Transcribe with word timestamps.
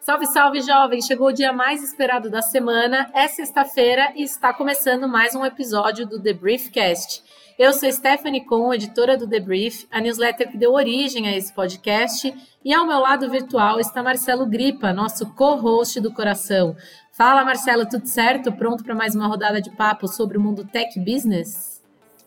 Salve, 0.00 0.26
salve, 0.26 0.60
jovem! 0.60 1.02
Chegou 1.02 1.28
o 1.28 1.32
dia 1.32 1.50
mais 1.50 1.82
esperado 1.82 2.30
da 2.30 2.42
semana, 2.42 3.10
é 3.14 3.26
sexta-feira 3.26 4.12
e 4.14 4.22
está 4.22 4.52
começando 4.52 5.08
mais 5.08 5.34
um 5.34 5.44
episódio 5.44 6.06
do 6.06 6.22
The 6.22 6.34
Briefcast. 6.34 7.23
Eu 7.56 7.72
sou 7.72 7.90
Stephanie 7.92 8.44
Con, 8.44 8.74
editora 8.74 9.16
do 9.16 9.28
The 9.28 9.38
Brief, 9.38 9.86
a 9.88 10.00
newsletter 10.00 10.50
que 10.50 10.58
deu 10.58 10.72
origem 10.72 11.28
a 11.28 11.36
esse 11.36 11.52
podcast, 11.52 12.34
e 12.64 12.74
ao 12.74 12.84
meu 12.84 12.98
lado 12.98 13.30
virtual 13.30 13.78
está 13.78 14.02
Marcelo 14.02 14.44
Gripa, 14.44 14.92
nosso 14.92 15.32
co-host 15.34 16.00
do 16.00 16.12
coração. 16.12 16.74
Fala, 17.12 17.44
Marcelo, 17.44 17.88
tudo 17.88 18.08
certo? 18.08 18.50
Pronto 18.50 18.82
para 18.82 18.92
mais 18.92 19.14
uma 19.14 19.28
rodada 19.28 19.62
de 19.62 19.70
papo 19.70 20.08
sobre 20.08 20.36
o 20.36 20.40
mundo 20.40 20.64
tech 20.64 20.98
business? 20.98 21.80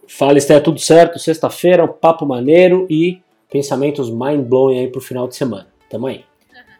Fala, 0.07 0.37
Esther, 0.37 0.63
tudo 0.63 0.79
certo? 0.79 1.19
Sexta-feira, 1.19 1.83
um 1.83 1.89
papo 1.89 2.25
maneiro 2.25 2.87
e 2.89 3.21
pensamentos 3.51 4.09
mind-blowing 4.09 4.79
aí 4.79 4.87
pro 4.87 5.01
final 5.01 5.27
de 5.27 5.35
semana. 5.35 5.67
Tamo 5.89 6.07
aí. 6.07 6.23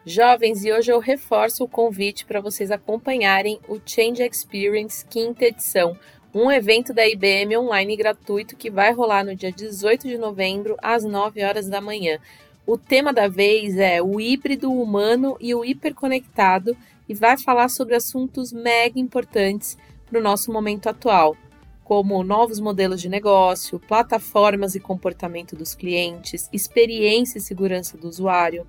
Jovens, 0.06 0.64
e 0.64 0.72
hoje 0.72 0.90
eu 0.90 1.00
reforço 1.00 1.64
o 1.64 1.68
convite 1.68 2.24
para 2.24 2.40
vocês 2.40 2.70
acompanharem 2.70 3.60
o 3.68 3.78
Change 3.84 4.22
Experience 4.22 5.04
quinta 5.04 5.44
edição, 5.44 5.98
um 6.34 6.50
evento 6.50 6.92
da 6.92 7.08
IBM 7.08 7.56
online 7.56 7.96
gratuito 7.96 8.56
que 8.56 8.70
vai 8.70 8.92
rolar 8.92 9.24
no 9.24 9.34
dia 9.34 9.50
18 9.50 10.06
de 10.06 10.18
novembro, 10.18 10.76
às 10.82 11.04
9 11.04 11.42
horas 11.42 11.68
da 11.68 11.80
manhã. 11.80 12.18
O 12.66 12.76
tema 12.76 13.12
da 13.12 13.28
vez 13.28 13.76
é 13.78 14.02
o 14.02 14.20
híbrido 14.20 14.70
humano 14.70 15.36
e 15.40 15.54
o 15.54 15.64
hiperconectado 15.64 16.76
e 17.08 17.14
vai 17.14 17.38
falar 17.38 17.68
sobre 17.70 17.94
assuntos 17.94 18.52
mega 18.52 19.00
importantes 19.00 19.78
para 20.06 20.18
o 20.18 20.22
nosso 20.22 20.52
momento 20.52 20.88
atual, 20.88 21.34
como 21.82 22.22
novos 22.22 22.60
modelos 22.60 23.00
de 23.00 23.08
negócio, 23.08 23.80
plataformas 23.80 24.74
e 24.74 24.80
comportamento 24.80 25.56
dos 25.56 25.74
clientes, 25.74 26.48
experiência 26.52 27.38
e 27.38 27.42
segurança 27.42 27.96
do 27.96 28.06
usuário 28.06 28.66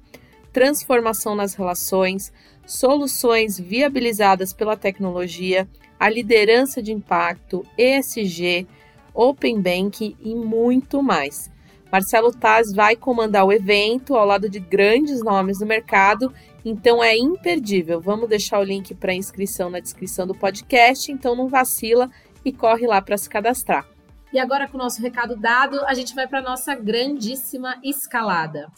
transformação 0.52 1.36
nas 1.36 1.53
relações, 1.53 2.31
soluções 2.66 3.59
viabilizadas 3.59 4.53
pela 4.53 4.76
tecnologia, 4.76 5.67
a 6.00 6.09
liderança 6.09 6.81
de 6.81 6.94
impacto, 6.94 7.66
ESG, 7.78 8.66
Open 9.14 9.61
Bank 9.61 10.16
e 10.19 10.33
muito 10.33 11.03
mais. 11.03 11.52
Marcelo 11.92 12.31
Taz 12.31 12.72
vai 12.72 12.95
comandar 12.95 13.45
o 13.45 13.52
evento 13.52 14.16
ao 14.16 14.25
lado 14.25 14.47
de 14.47 14.59
grandes 14.59 15.22
nomes 15.23 15.59
do 15.59 15.66
mercado, 15.66 16.31
então 16.64 17.03
é 17.03 17.17
imperdível. 17.17 18.00
Vamos 18.00 18.30
deixar 18.30 18.59
o 18.59 18.64
link 18.64 18.94
para 18.95 19.14
inscrição 19.14 19.70
na 19.70 19.80
descrição 19.80 20.25
do 20.25 20.36
podcast, 20.36 21.11
então 21.11 21.36
não 21.36 21.50
vacila 21.50 22.09
e 22.45 22.53
corre 22.53 22.88
lá 22.88 23.02
para 23.02 23.17
se 23.17 23.30
cadastrar. 23.30 23.86
E 24.31 24.39
agora, 24.39 24.67
com 24.67 24.77
o 24.77 24.80
nosso 24.80 25.02
recado 25.02 25.36
dado, 25.36 25.83
a 25.86 25.94
gente 25.95 26.14
vai 26.14 26.27
para 26.27 26.39
a 26.39 26.44
nossa 26.44 26.75
grandíssima 26.75 27.77
escalada. 27.83 28.72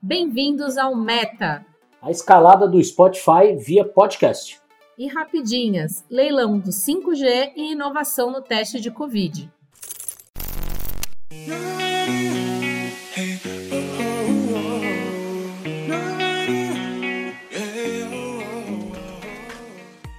Bem-vindos 0.00 0.76
ao 0.76 0.94
Meta. 0.94 1.64
A 2.02 2.10
escalada 2.10 2.68
do 2.68 2.82
Spotify 2.82 3.56
via 3.56 3.84
podcast. 3.84 4.61
E 4.98 5.08
rapidinhas, 5.08 6.04
leilão 6.10 6.58
do 6.58 6.70
5G 6.70 7.52
e 7.56 7.72
inovação 7.72 8.30
no 8.30 8.42
teste 8.42 8.78
de 8.78 8.90
Covid. 8.90 9.50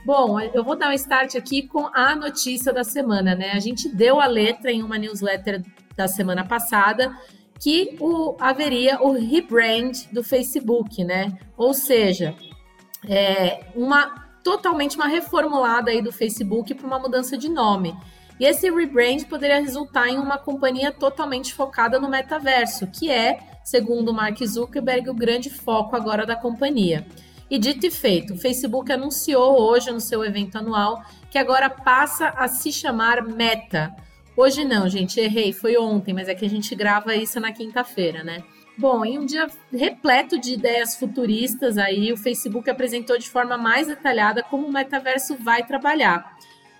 Bom, 0.06 0.40
eu 0.40 0.64
vou 0.64 0.76
dar 0.76 0.90
um 0.90 0.94
start 0.94 1.36
aqui 1.36 1.68
com 1.68 1.90
a 1.94 2.16
notícia 2.16 2.74
da 2.74 2.84
semana, 2.84 3.36
né? 3.36 3.52
A 3.52 3.60
gente 3.60 3.88
deu 3.88 4.20
a 4.20 4.26
letra 4.26 4.72
em 4.72 4.84
uma 4.84 4.98
newsletter 4.98 5.64
da 5.96 6.08
semana 6.08 6.44
passada 6.46 7.16
que 7.60 7.96
o, 8.00 8.36
haveria 8.40 9.02
o 9.02 9.12
rebrand 9.12 9.94
do 10.12 10.24
Facebook, 10.24 11.04
né? 11.04 11.38
Ou 11.56 11.74
seja, 11.74 12.36
é, 13.08 13.66
uma 13.76 14.23
totalmente 14.44 14.96
uma 14.96 15.08
reformulada 15.08 15.92
aí 15.92 16.02
do 16.02 16.12
Facebook 16.12 16.74
para 16.74 16.88
uma 16.88 17.00
mudança 17.00 17.38
de 17.38 17.50
nome. 17.50 17.96
E 18.40 18.46
esse 18.46 18.70
rebrand 18.70 19.24
poderia 19.26 19.60
resultar 19.60 20.08
em 20.08 20.18
uma 20.18 20.38
companhia 20.38 20.92
totalmente 20.92 21.54
focada 21.54 22.00
no 22.00 22.10
metaverso, 22.10 22.88
que 22.88 23.10
é, 23.10 23.40
segundo 23.64 24.14
Mark 24.14 24.38
Zuckerberg, 24.44 25.10
o 25.10 25.14
grande 25.14 25.50
foco 25.50 25.96
agora 25.96 26.26
da 26.26 26.36
companhia. 26.36 27.06
E 27.50 27.58
dito 27.60 27.86
e 27.86 27.92
feito, 27.92 28.34
o 28.34 28.38
Facebook 28.38 28.92
anunciou 28.92 29.62
hoje 29.62 29.92
no 29.92 30.00
seu 30.00 30.26
evento 30.26 30.58
anual 30.58 31.04
que 31.30 31.38
agora 31.38 31.70
passa 31.70 32.30
a 32.30 32.48
se 32.48 32.72
chamar 32.72 33.24
Meta, 33.24 33.96
Hoje 34.36 34.66
não, 34.66 34.90
gente, 34.90 35.20
errei, 35.20 35.54
foi 35.54 35.78
ontem, 35.78 36.12
mas 36.12 36.28
é 36.28 36.34
que 36.34 36.44
a 36.44 36.50
gente 36.50 36.74
grava 36.74 37.16
isso 37.16 37.40
na 37.40 37.52
quinta-feira, 37.52 38.24
né? 38.24 38.44
Bom, 38.76 39.06
em 39.06 39.20
um 39.20 39.26
dia 39.26 39.48
repleto 39.72 40.40
de 40.40 40.54
ideias 40.54 40.96
futuristas 40.96 41.78
aí, 41.78 42.12
o 42.12 42.18
Facebook 42.18 42.68
apresentou 42.70 43.18
de 43.20 43.30
forma 43.30 43.56
mais 43.56 43.88
detalhada 43.88 44.42
como 44.42 44.66
o 44.66 44.72
metaverso 44.72 45.36
vai 45.36 45.64
trabalhar. 45.64 46.38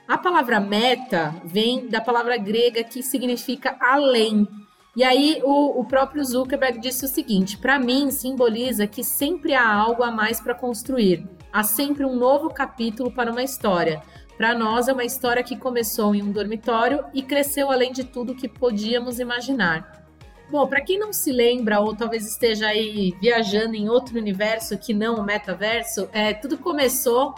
A 0.08 0.18
palavra 0.18 0.60
meta 0.60 1.34
vem 1.46 1.88
da 1.88 2.02
palavra 2.02 2.36
grega 2.36 2.84
que 2.84 3.04
significa 3.04 3.78
além. 3.80 4.48
E 4.96 5.04
aí 5.04 5.40
o, 5.44 5.80
o 5.80 5.86
próprio 5.86 6.24
Zuckerberg 6.26 6.80
disse 6.80 7.06
o 7.06 7.08
seguinte: 7.08 7.58
para 7.58 7.78
mim 7.78 8.10
simboliza 8.10 8.88
que 8.88 9.04
sempre 9.04 9.54
há 9.54 9.72
algo 9.72 10.04
a 10.04 10.12
mais 10.12 10.42
para 10.42 10.56
construir. 10.56 11.28
Há 11.52 11.64
sempre 11.64 12.04
um 12.06 12.16
novo 12.16 12.50
capítulo 12.50 13.12
para 13.12 13.32
uma 13.32 13.44
história. 13.44 14.02
Para 14.36 14.56
nós, 14.56 14.88
é 14.88 14.94
uma 14.94 15.06
história 15.06 15.44
que 15.44 15.56
começou 15.56 16.16
em 16.16 16.24
um 16.24 16.32
dormitório 16.32 17.06
e 17.14 17.22
cresceu 17.22 17.72
além 17.72 17.92
de 17.92 18.04
tudo 18.04 18.36
que 18.36 18.50
podíamos 18.50 19.20
imaginar. 19.20 20.03
Bom, 20.50 20.68
para 20.68 20.82
quem 20.82 21.00
não 21.00 21.12
se 21.12 21.32
lembra 21.32 21.80
ou 21.80 21.96
talvez 21.96 22.28
esteja 22.28 22.68
aí 22.68 23.16
viajando 23.20 23.76
em 23.76 23.90
outro 23.90 24.18
universo 24.18 24.78
que 24.78 24.94
não 24.94 25.16
o 25.16 25.24
metaverso, 25.24 26.08
é, 26.12 26.34
tudo 26.34 26.58
começou 26.58 27.34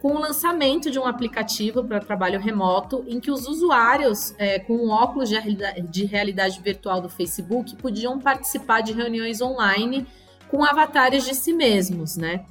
com 0.00 0.14
o 0.14 0.18
lançamento 0.18 0.90
de 0.90 0.98
um 0.98 1.04
aplicativo 1.04 1.84
para 1.84 2.00
trabalho 2.00 2.40
remoto 2.40 3.04
em 3.06 3.20
que 3.20 3.30
os 3.30 3.46
usuários 3.46 4.34
é, 4.38 4.58
com 4.58 4.74
um 4.74 4.88
óculos 4.88 5.28
de 5.28 5.34
realidade, 5.34 5.82
de 5.82 6.04
realidade 6.04 6.60
virtual 6.60 7.02
do 7.02 7.08
Facebook 7.08 7.76
podiam 7.76 8.18
participar 8.18 8.80
de 8.80 8.92
reuniões 8.92 9.42
online 9.42 10.06
com 10.48 10.64
avatares 10.64 11.24
de 11.24 11.34
si 11.34 11.52
mesmos, 11.52 12.16
né? 12.16 12.44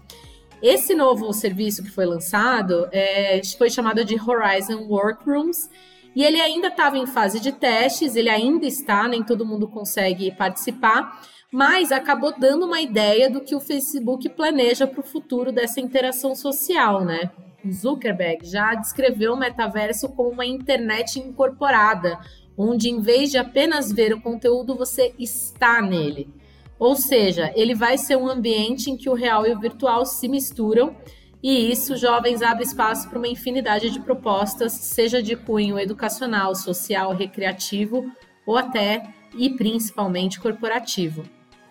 Esse 0.61 0.93
novo 0.93 1.31
serviço 1.33 1.83
que 1.83 1.89
foi 1.89 2.05
lançado 2.05 2.87
é, 2.91 3.41
foi 3.57 3.69
chamado 3.69 4.03
de 4.03 4.15
Horizon 4.15 4.85
Workrooms 4.87 5.69
e 6.15 6.23
ele 6.23 6.41
ainda 6.41 6.67
estava 6.67 6.97
em 6.97 7.05
fase 7.05 7.39
de 7.39 7.51
testes, 7.51 8.15
ele 8.15 8.29
ainda 8.29 8.65
está, 8.65 9.07
nem 9.07 9.23
todo 9.23 9.45
mundo 9.45 9.67
consegue 9.67 10.31
participar, 10.31 11.21
mas 11.51 11.91
acabou 11.91 12.33
dando 12.37 12.65
uma 12.65 12.81
ideia 12.81 13.29
do 13.29 13.41
que 13.41 13.55
o 13.55 13.59
Facebook 13.59 14.29
planeja 14.29 14.85
para 14.85 14.99
o 14.99 15.03
futuro 15.03 15.51
dessa 15.51 15.79
interação 15.79 16.35
social, 16.35 17.03
né? 17.03 17.31
Zuckerberg 17.69 18.45
já 18.45 18.73
descreveu 18.75 19.33
o 19.33 19.37
metaverso 19.37 20.09
como 20.09 20.29
uma 20.29 20.45
internet 20.45 21.19
incorporada, 21.19 22.19
onde 22.57 22.89
em 22.89 23.01
vez 23.01 23.31
de 23.31 23.37
apenas 23.37 23.91
ver 23.91 24.13
o 24.13 24.21
conteúdo, 24.21 24.75
você 24.75 25.13
está 25.17 25.81
nele. 25.81 26.29
Ou 26.77 26.95
seja, 26.95 27.51
ele 27.55 27.75
vai 27.75 27.97
ser 27.97 28.15
um 28.15 28.27
ambiente 28.27 28.89
em 28.89 28.95
que 28.95 29.09
o 29.09 29.13
real 29.13 29.45
e 29.45 29.53
o 29.53 29.59
virtual 29.59 30.05
se 30.05 30.27
misturam, 30.29 30.95
e 31.41 31.71
isso, 31.71 31.95
jovens, 31.95 32.41
abre 32.41 32.63
espaço 32.63 33.09
para 33.09 33.17
uma 33.17 33.27
infinidade 33.27 33.89
de 33.89 33.99
propostas, 33.99 34.73
seja 34.73 35.23
de 35.23 35.35
cunho 35.35 35.79
educacional, 35.79 36.53
social, 36.53 37.13
recreativo 37.13 38.11
ou 38.45 38.57
até 38.57 39.13
e 39.37 39.49
principalmente 39.49 40.39
corporativo. 40.39 41.23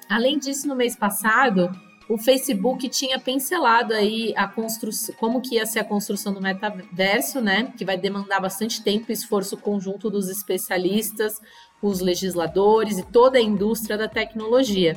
Além 0.08 0.38
disso, 0.38 0.66
no 0.66 0.74
mês 0.74 0.96
passado, 0.96 1.70
o 2.08 2.16
Facebook 2.16 2.88
tinha 2.88 3.18
pincelado 3.18 3.92
aí 3.92 4.32
a 4.34 4.48
construção, 4.48 5.14
como 5.16 5.42
que 5.42 5.56
ia 5.56 5.66
ser 5.66 5.80
a 5.80 5.84
construção 5.84 6.32
do 6.32 6.40
metaverso, 6.40 7.38
né? 7.42 7.70
Que 7.76 7.84
vai 7.84 7.98
demandar 7.98 8.40
bastante 8.40 8.82
tempo 8.82 9.06
e 9.10 9.12
esforço 9.12 9.58
conjunto 9.58 10.08
dos 10.08 10.30
especialistas, 10.30 11.38
os 11.82 12.00
legisladores 12.00 12.96
e 12.96 13.02
toda 13.02 13.36
a 13.36 13.42
indústria 13.42 13.98
da 13.98 14.08
tecnologia. 14.08 14.96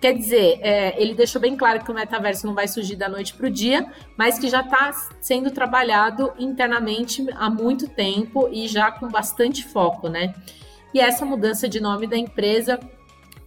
Quer 0.00 0.12
dizer, 0.12 0.58
é, 0.60 1.00
ele 1.00 1.14
deixou 1.14 1.40
bem 1.40 1.56
claro 1.56 1.82
que 1.82 1.90
o 1.90 1.94
metaverso 1.94 2.46
não 2.46 2.54
vai 2.54 2.68
surgir 2.68 2.96
da 2.96 3.08
noite 3.08 3.34
para 3.34 3.46
o 3.46 3.50
dia, 3.50 3.90
mas 4.16 4.38
que 4.38 4.48
já 4.48 4.60
está 4.60 4.92
sendo 5.20 5.50
trabalhado 5.50 6.32
internamente 6.38 7.24
há 7.34 7.48
muito 7.48 7.88
tempo 7.88 8.48
e 8.52 8.68
já 8.68 8.90
com 8.90 9.08
bastante 9.08 9.64
foco, 9.64 10.08
né? 10.08 10.34
E 10.92 11.00
essa 11.00 11.24
mudança 11.24 11.68
de 11.68 11.80
nome 11.80 12.06
da 12.06 12.16
empresa 12.16 12.78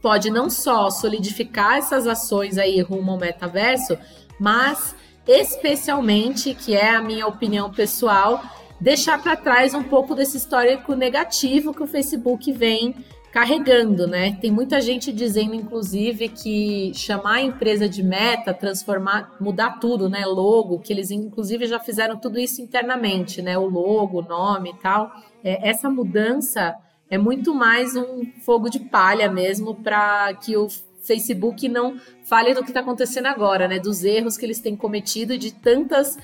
pode 0.01 0.29
não 0.29 0.49
só 0.49 0.89
solidificar 0.89 1.77
essas 1.77 2.07
ações 2.07 2.57
aí 2.57 2.81
rumo 2.81 3.11
ao 3.11 3.17
metaverso, 3.17 3.97
mas 4.39 4.95
especialmente, 5.27 6.55
que 6.55 6.75
é 6.75 6.95
a 6.95 7.01
minha 7.01 7.27
opinião 7.27 7.69
pessoal, 7.69 8.41
deixar 8.79 9.21
para 9.21 9.35
trás 9.35 9.73
um 9.73 9.83
pouco 9.83 10.15
desse 10.15 10.37
histórico 10.37 10.95
negativo 10.95 11.73
que 11.73 11.83
o 11.83 11.87
Facebook 11.87 12.51
vem 12.51 12.95
carregando, 13.31 14.07
né? 14.07 14.37
Tem 14.41 14.51
muita 14.51 14.81
gente 14.81 15.11
dizendo, 15.11 15.53
inclusive, 15.53 16.29
que 16.29 16.91
chamar 16.95 17.35
a 17.35 17.41
empresa 17.41 17.87
de 17.87 18.03
meta, 18.03 18.53
transformar, 18.53 19.35
mudar 19.39 19.79
tudo, 19.79 20.09
né? 20.09 20.25
Logo, 20.25 20.79
que 20.79 20.91
eles 20.91 21.11
inclusive 21.11 21.67
já 21.67 21.79
fizeram 21.79 22.17
tudo 22.17 22.39
isso 22.39 22.61
internamente, 22.61 23.41
né? 23.41 23.57
O 23.57 23.67
logo, 23.67 24.19
o 24.19 24.23
nome 24.23 24.71
e 24.71 24.81
tal. 24.81 25.11
É, 25.43 25.69
essa 25.69 25.89
mudança 25.89 26.75
é 27.09 27.17
muito 27.17 27.53
mais 27.53 27.95
um 27.95 28.25
fogo 28.43 28.69
de 28.69 28.79
palha 28.79 29.31
mesmo 29.31 29.75
para 29.75 30.33
que 30.35 30.57
o 30.57 30.67
Facebook 31.01 31.67
não 31.69 31.99
fale 32.23 32.53
do 32.53 32.61
que 32.61 32.69
está 32.69 32.81
acontecendo 32.81 33.27
agora, 33.27 33.67
né? 33.67 33.79
Dos 33.79 34.03
erros 34.03 34.37
que 34.37 34.45
eles 34.45 34.59
têm 34.59 34.75
cometido 34.75 35.33
e 35.33 35.37
de 35.37 35.53
tantas 35.53 36.17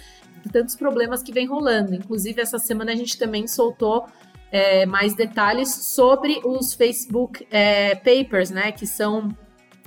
de 0.44 0.52
tantos 0.52 0.76
problemas 0.76 1.24
que 1.24 1.32
vem 1.32 1.48
rolando. 1.48 1.96
Inclusive, 1.96 2.40
essa 2.40 2.60
semana 2.60 2.92
a 2.92 2.96
gente 2.96 3.18
também 3.18 3.48
soltou 3.48 4.06
é, 4.52 4.86
mais 4.86 5.16
detalhes 5.16 5.70
sobre 5.70 6.40
os 6.44 6.74
Facebook 6.74 7.48
é, 7.52 7.96
Papers, 7.96 8.50
né? 8.50 8.72
Que 8.72 8.88
são 8.88 9.30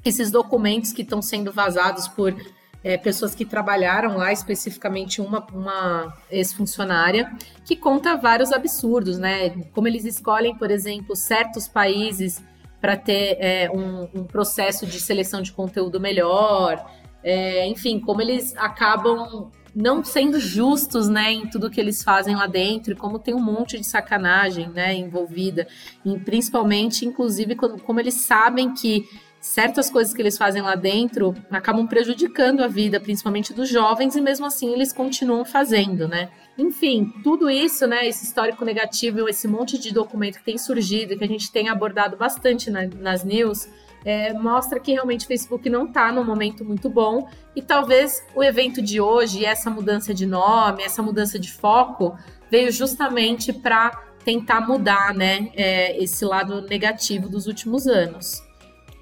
esses 0.05 0.31
documentos 0.31 0.93
que 0.93 1.03
estão 1.03 1.21
sendo 1.21 1.53
vazados 1.53 2.09
por 2.09 2.35
é, 2.83 2.97
pessoas 2.97 3.35
que 3.35 3.45
trabalharam 3.45 4.17
lá, 4.17 4.33
especificamente 4.33 5.21
uma, 5.21 5.45
uma 5.53 6.17
ex-funcionária, 6.31 7.33
que 7.65 7.75
conta 7.77 8.17
vários 8.17 8.53
absurdos, 8.53 9.19
né? 9.19 9.51
Como 9.73 9.89
eles 9.89 10.05
escolhem, 10.05 10.57
por 10.57 10.71
exemplo, 10.71 11.17
certos 11.17 11.67
países 11.67 12.43
para 12.81 12.97
ter 12.97 13.37
é, 13.41 13.71
um, 13.71 14.09
um, 14.21 14.25
processo 14.25 14.87
de 14.87 15.01
seleção 15.01 15.43
de 15.43 15.53
conteúdo 15.53 15.99
melhor, 15.99 16.89
é, 17.25 17.67
enfim, 17.67 17.99
como 17.99 18.23
eles 18.23 18.57
acabam 18.57 19.51
não 19.81 20.03
sendo 20.03 20.41
justos, 20.41 21.09
né, 21.09 21.33
em 21.33 21.47
tudo 21.47 21.71
que 21.71 21.81
eles 21.81 22.03
fazem 22.03 22.35
lá 22.35 22.49
dentro, 22.49 22.97
como 22.97 23.17
tem 23.17 23.33
um 23.33 23.41
monte 23.41 23.79
de 23.79 23.87
sacanagem, 23.87 24.69
né, 24.71 24.93
envolvida, 24.93 25.69
e 26.05 26.19
principalmente, 26.19 27.07
inclusive, 27.07 27.55
como 27.55 28.01
eles 28.01 28.15
sabem 28.15 28.75
que 28.75 29.09
certas 29.41 29.89
coisas 29.89 30.13
que 30.13 30.21
eles 30.21 30.37
fazem 30.37 30.63
lá 30.63 30.75
dentro 30.75 31.33
acabam 31.49 31.87
prejudicando 31.87 32.61
a 32.61 32.67
vida, 32.67 32.99
principalmente 32.99 33.55
dos 33.55 33.69
jovens, 33.69 34.17
e 34.17 34.21
mesmo 34.21 34.47
assim 34.47 34.73
eles 34.73 34.93
continuam 34.93 35.45
fazendo, 35.45 36.09
né? 36.09 36.29
Enfim, 36.59 37.13
tudo 37.23 37.49
isso, 37.49 37.87
né, 37.87 38.05
esse 38.09 38.25
histórico 38.25 38.65
negativo, 38.65 39.29
esse 39.29 39.47
monte 39.47 39.79
de 39.79 39.95
documento 39.95 40.39
que 40.39 40.45
tem 40.45 40.59
surgido, 40.59 41.17
que 41.17 41.23
a 41.23 41.29
gente 41.29 41.53
tem 41.53 41.69
abordado 41.69 42.17
bastante 42.17 42.69
na, 42.69 42.85
nas 42.85 43.23
news, 43.23 43.69
é, 44.05 44.33
mostra 44.33 44.79
que 44.79 44.93
realmente 44.93 45.25
o 45.25 45.29
Facebook 45.29 45.69
não 45.69 45.87
está 45.87 46.13
num 46.13 46.25
momento 46.25 46.65
muito 46.65 46.89
bom 46.89 47.29
e 47.55 47.63
talvez 47.63 48.25
o 48.35 48.43
evento 48.43 48.81
de 48.81 49.01
hoje, 49.01 49.45
essa 49.45 49.71
mudança 49.71 50.15
de 50.15 50.27
nome, 50.27 50.83
essa 50.83 51.03
mudança 51.03 51.39
de 51.39 51.51
foco, 51.53 52.17
veio 52.51 52.71
justamente 52.73 53.53
para 53.53 53.91
tentar 54.25 54.61
mudar 54.61 55.15
né, 55.15 55.51
é, 55.55 56.03
esse 56.03 56.25
lado 56.25 56.63
negativo 56.63 57.29
dos 57.29 57.47
últimos 57.47 57.87
anos. 57.87 58.43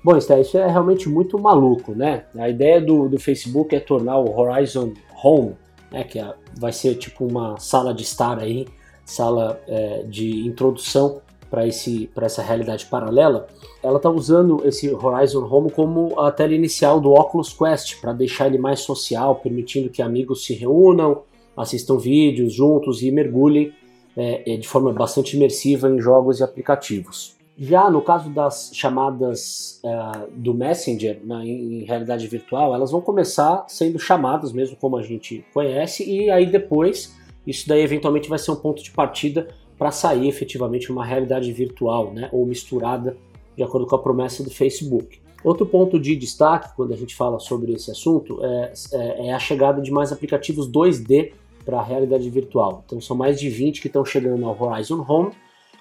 Bom, 0.02 0.16
Esther, 0.16 0.40
isso 0.40 0.56
é 0.56 0.66
realmente 0.68 1.08
muito 1.08 1.36
maluco, 1.36 1.92
né? 1.92 2.26
A 2.38 2.48
ideia 2.48 2.80
do, 2.80 3.08
do 3.08 3.18
Facebook 3.18 3.74
é 3.74 3.80
tornar 3.80 4.18
o 4.18 4.38
Horizon 4.38 4.94
Home, 5.20 5.56
né, 5.90 6.04
que 6.04 6.20
é, 6.20 6.32
vai 6.56 6.72
ser 6.72 6.94
tipo 6.94 7.26
uma 7.26 7.58
sala 7.58 7.92
de 7.92 8.04
estar 8.04 8.38
aí, 8.38 8.68
sala 9.04 9.60
é, 9.66 10.04
de 10.04 10.46
introdução 10.46 11.22
para 11.50 11.64
essa 11.64 12.42
realidade 12.42 12.86
paralela, 12.86 13.46
ela 13.82 13.96
está 13.96 14.10
usando 14.10 14.66
esse 14.66 14.92
Horizon 14.92 15.44
Home 15.44 15.70
como 15.70 16.18
a 16.18 16.30
tela 16.30 16.54
inicial 16.54 17.00
do 17.00 17.12
Oculus 17.12 17.52
Quest, 17.52 18.00
para 18.00 18.12
deixar 18.12 18.46
ele 18.46 18.58
mais 18.58 18.80
social, 18.80 19.36
permitindo 19.36 19.90
que 19.90 20.02
amigos 20.02 20.44
se 20.44 20.54
reúnam, 20.54 21.22
assistam 21.56 21.96
vídeos 21.96 22.52
juntos 22.52 23.02
e 23.02 23.10
mergulhem 23.10 23.72
é, 24.16 24.54
é 24.54 24.56
de 24.56 24.66
forma 24.66 24.92
bastante 24.92 25.36
imersiva 25.36 25.88
em 25.88 26.00
jogos 26.00 26.40
e 26.40 26.42
aplicativos. 26.42 27.36
Já 27.58 27.90
no 27.90 28.02
caso 28.02 28.28
das 28.28 28.70
chamadas 28.74 29.80
uh, 29.82 30.30
do 30.30 30.52
Messenger 30.52 31.18
né, 31.24 31.42
em, 31.42 31.84
realidade 31.84 32.26
virtual, 32.26 32.74
elas 32.74 32.90
vão 32.90 33.00
começar 33.00 33.64
sendo 33.66 33.98
chamadas 33.98 34.52
mesmo 34.52 34.76
como 34.76 34.96
a 34.96 35.02
gente 35.02 35.44
conhece, 35.54 36.04
e 36.04 36.30
aí 36.30 36.44
depois 36.44 37.16
isso 37.46 37.66
daí 37.66 37.80
eventualmente 37.80 38.28
vai 38.28 38.38
ser 38.38 38.50
um 38.50 38.56
ponto 38.56 38.82
de 38.82 38.90
partida 38.90 39.48
para 39.78 39.90
sair 39.90 40.28
efetivamente 40.28 40.90
uma 40.90 41.04
realidade 41.04 41.52
virtual, 41.52 42.12
né, 42.12 42.28
ou 42.32 42.46
misturada 42.46 43.16
de 43.56 43.62
acordo 43.62 43.86
com 43.86 43.96
a 43.96 43.98
promessa 43.98 44.42
do 44.42 44.50
Facebook. 44.50 45.20
Outro 45.44 45.66
ponto 45.66 45.98
de 45.98 46.16
destaque 46.16 46.74
quando 46.74 46.92
a 46.92 46.96
gente 46.96 47.14
fala 47.14 47.38
sobre 47.38 47.72
esse 47.72 47.90
assunto 47.90 48.44
é, 48.44 48.72
é, 48.92 49.26
é 49.28 49.32
a 49.32 49.38
chegada 49.38 49.80
de 49.80 49.90
mais 49.90 50.12
aplicativos 50.12 50.68
2D 50.68 51.32
para 51.64 51.78
a 51.78 51.82
realidade 51.82 52.28
virtual. 52.30 52.82
Então 52.86 53.00
são 53.00 53.16
mais 53.16 53.38
de 53.38 53.48
20 53.48 53.80
que 53.80 53.86
estão 53.86 54.04
chegando 54.04 54.44
ao 54.46 54.60
Horizon 54.60 55.04
Home 55.06 55.32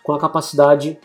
com 0.04 0.14
a 0.14 0.20
capacidade 0.20 0.98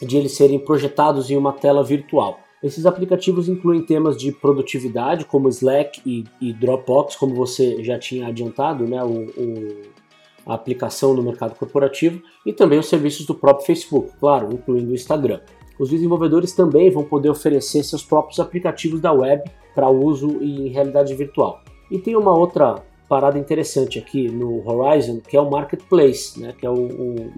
de 0.00 0.16
eles 0.16 0.32
serem 0.32 0.58
projetados 0.58 1.30
em 1.30 1.36
uma 1.36 1.52
tela 1.52 1.84
virtual. 1.84 2.40
Esses 2.62 2.84
aplicativos 2.84 3.48
incluem 3.48 3.82
temas 3.82 4.16
de 4.18 4.32
produtividade, 4.32 5.24
como 5.24 5.48
Slack 5.48 6.00
e, 6.04 6.24
e 6.40 6.52
Dropbox, 6.52 7.16
como 7.16 7.34
você 7.34 7.82
já 7.82 7.98
tinha 7.98 8.26
adiantado, 8.26 8.86
né, 8.86 9.02
o, 9.02 9.08
o, 9.08 9.82
a 10.50 10.54
aplicação 10.54 11.14
no 11.14 11.22
mercado 11.22 11.54
corporativo, 11.54 12.20
e 12.44 12.52
também 12.52 12.78
os 12.78 12.88
serviços 12.88 13.24
do 13.24 13.34
próprio 13.34 13.66
Facebook, 13.66 14.10
claro, 14.18 14.52
incluindo 14.52 14.90
o 14.90 14.94
Instagram. 14.94 15.40
Os 15.78 15.90
desenvolvedores 15.90 16.52
também 16.52 16.90
vão 16.90 17.04
poder 17.04 17.30
oferecer 17.30 17.82
seus 17.82 18.04
próprios 18.04 18.38
aplicativos 18.40 19.00
da 19.00 19.12
web 19.12 19.42
para 19.74 19.88
uso 19.88 20.42
em 20.42 20.68
realidade 20.68 21.14
virtual. 21.14 21.62
E 21.90 21.98
tem 21.98 22.16
uma 22.16 22.36
outra 22.36 22.82
parada 23.08 23.38
interessante 23.38 23.98
aqui 23.98 24.28
no 24.28 24.68
Horizon, 24.68 25.20
que 25.20 25.36
é 25.36 25.40
o 25.40 25.50
Marketplace, 25.50 26.38
né, 26.38 26.52
que 26.56 26.66
é 26.66 26.70
o, 26.70 26.74
o 26.74 27.32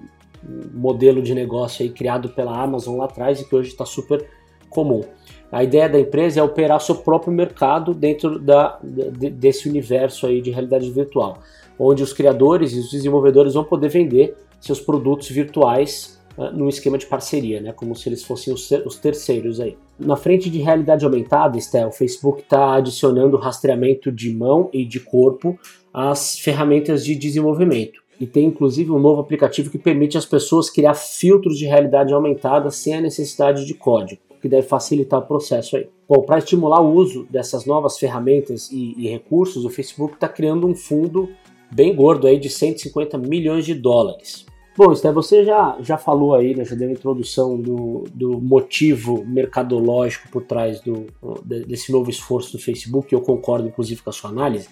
modelo 0.74 1.22
de 1.22 1.34
negócio 1.34 1.84
aí 1.84 1.90
criado 1.90 2.30
pela 2.30 2.60
Amazon 2.60 2.96
lá 2.96 3.04
atrás 3.04 3.40
e 3.40 3.48
que 3.48 3.54
hoje 3.54 3.68
está 3.68 3.84
super 3.84 4.26
comum. 4.68 5.02
A 5.50 5.62
ideia 5.62 5.88
da 5.88 6.00
empresa 6.00 6.40
é 6.40 6.42
operar 6.42 6.80
seu 6.80 6.96
próprio 6.96 7.32
mercado 7.32 7.94
dentro 7.94 8.38
da, 8.38 8.78
de, 8.82 9.30
desse 9.30 9.68
universo 9.68 10.26
aí 10.26 10.40
de 10.40 10.50
realidade 10.50 10.90
virtual, 10.90 11.38
onde 11.82 12.02
os 12.02 12.12
criadores 12.12 12.72
e 12.72 12.78
os 12.78 12.90
desenvolvedores 12.90 13.54
vão 13.54 13.64
poder 13.64 13.88
vender 13.88 14.36
seus 14.60 14.80
produtos 14.80 15.28
virtuais 15.28 16.20
uh, 16.36 16.56
num 16.56 16.68
esquema 16.68 16.96
de 16.96 17.06
parceria, 17.06 17.60
né, 17.60 17.72
como 17.72 17.96
se 17.96 18.08
eles 18.08 18.22
fossem 18.22 18.54
os, 18.54 18.70
os 18.86 18.96
terceiros 18.96 19.60
aí. 19.60 19.76
Na 19.98 20.16
frente 20.16 20.48
de 20.48 20.58
realidade 20.58 21.04
aumentada, 21.04 21.58
Estel, 21.58 21.88
o 21.88 21.92
Facebook 21.92 22.42
está 22.42 22.74
adicionando 22.74 23.36
rastreamento 23.36 24.12
de 24.12 24.32
mão 24.32 24.70
e 24.72 24.84
de 24.84 25.00
corpo 25.00 25.58
às 25.92 26.38
ferramentas 26.38 27.04
de 27.04 27.14
desenvolvimento 27.14 28.02
e 28.20 28.26
tem 28.26 28.46
inclusive 28.46 28.92
um 28.92 29.00
novo 29.00 29.20
aplicativo 29.20 29.68
que 29.68 29.78
permite 29.78 30.16
às 30.16 30.24
pessoas 30.24 30.70
criar 30.70 30.94
filtros 30.94 31.58
de 31.58 31.66
realidade 31.66 32.14
aumentada 32.14 32.70
sem 32.70 32.94
a 32.94 33.00
necessidade 33.00 33.66
de 33.66 33.74
código, 33.74 34.22
que 34.40 34.48
deve 34.48 34.66
facilitar 34.66 35.18
o 35.18 35.26
processo 35.26 35.76
aí. 35.76 35.88
Bom, 36.08 36.22
para 36.22 36.38
estimular 36.38 36.80
o 36.80 36.92
uso 36.92 37.26
dessas 37.28 37.66
novas 37.66 37.98
ferramentas 37.98 38.70
e, 38.70 38.94
e 38.96 39.08
recursos, 39.08 39.64
o 39.64 39.70
Facebook 39.70 40.14
está 40.14 40.28
criando 40.28 40.68
um 40.68 40.74
fundo 40.74 41.30
bem 41.74 41.94
gordo 41.94 42.26
aí 42.26 42.38
de 42.38 42.48
150 42.48 43.16
milhões 43.18 43.64
de 43.64 43.74
dólares. 43.74 44.46
Bom, 44.76 44.90
Esther, 44.90 45.12
você 45.12 45.44
já, 45.44 45.76
já 45.80 45.98
falou 45.98 46.34
aí, 46.34 46.54
né, 46.54 46.64
já 46.64 46.74
deu 46.74 46.88
a 46.88 46.92
introdução 46.92 47.60
do, 47.60 48.04
do 48.14 48.40
motivo 48.40 49.22
mercadológico 49.24 50.28
por 50.30 50.44
trás 50.44 50.80
do, 50.80 51.06
desse 51.44 51.92
novo 51.92 52.08
esforço 52.08 52.52
do 52.52 52.58
Facebook, 52.58 53.12
eu 53.12 53.20
concordo 53.20 53.68
inclusive 53.68 54.00
com 54.00 54.08
a 54.08 54.12
sua 54.12 54.30
análise, 54.30 54.68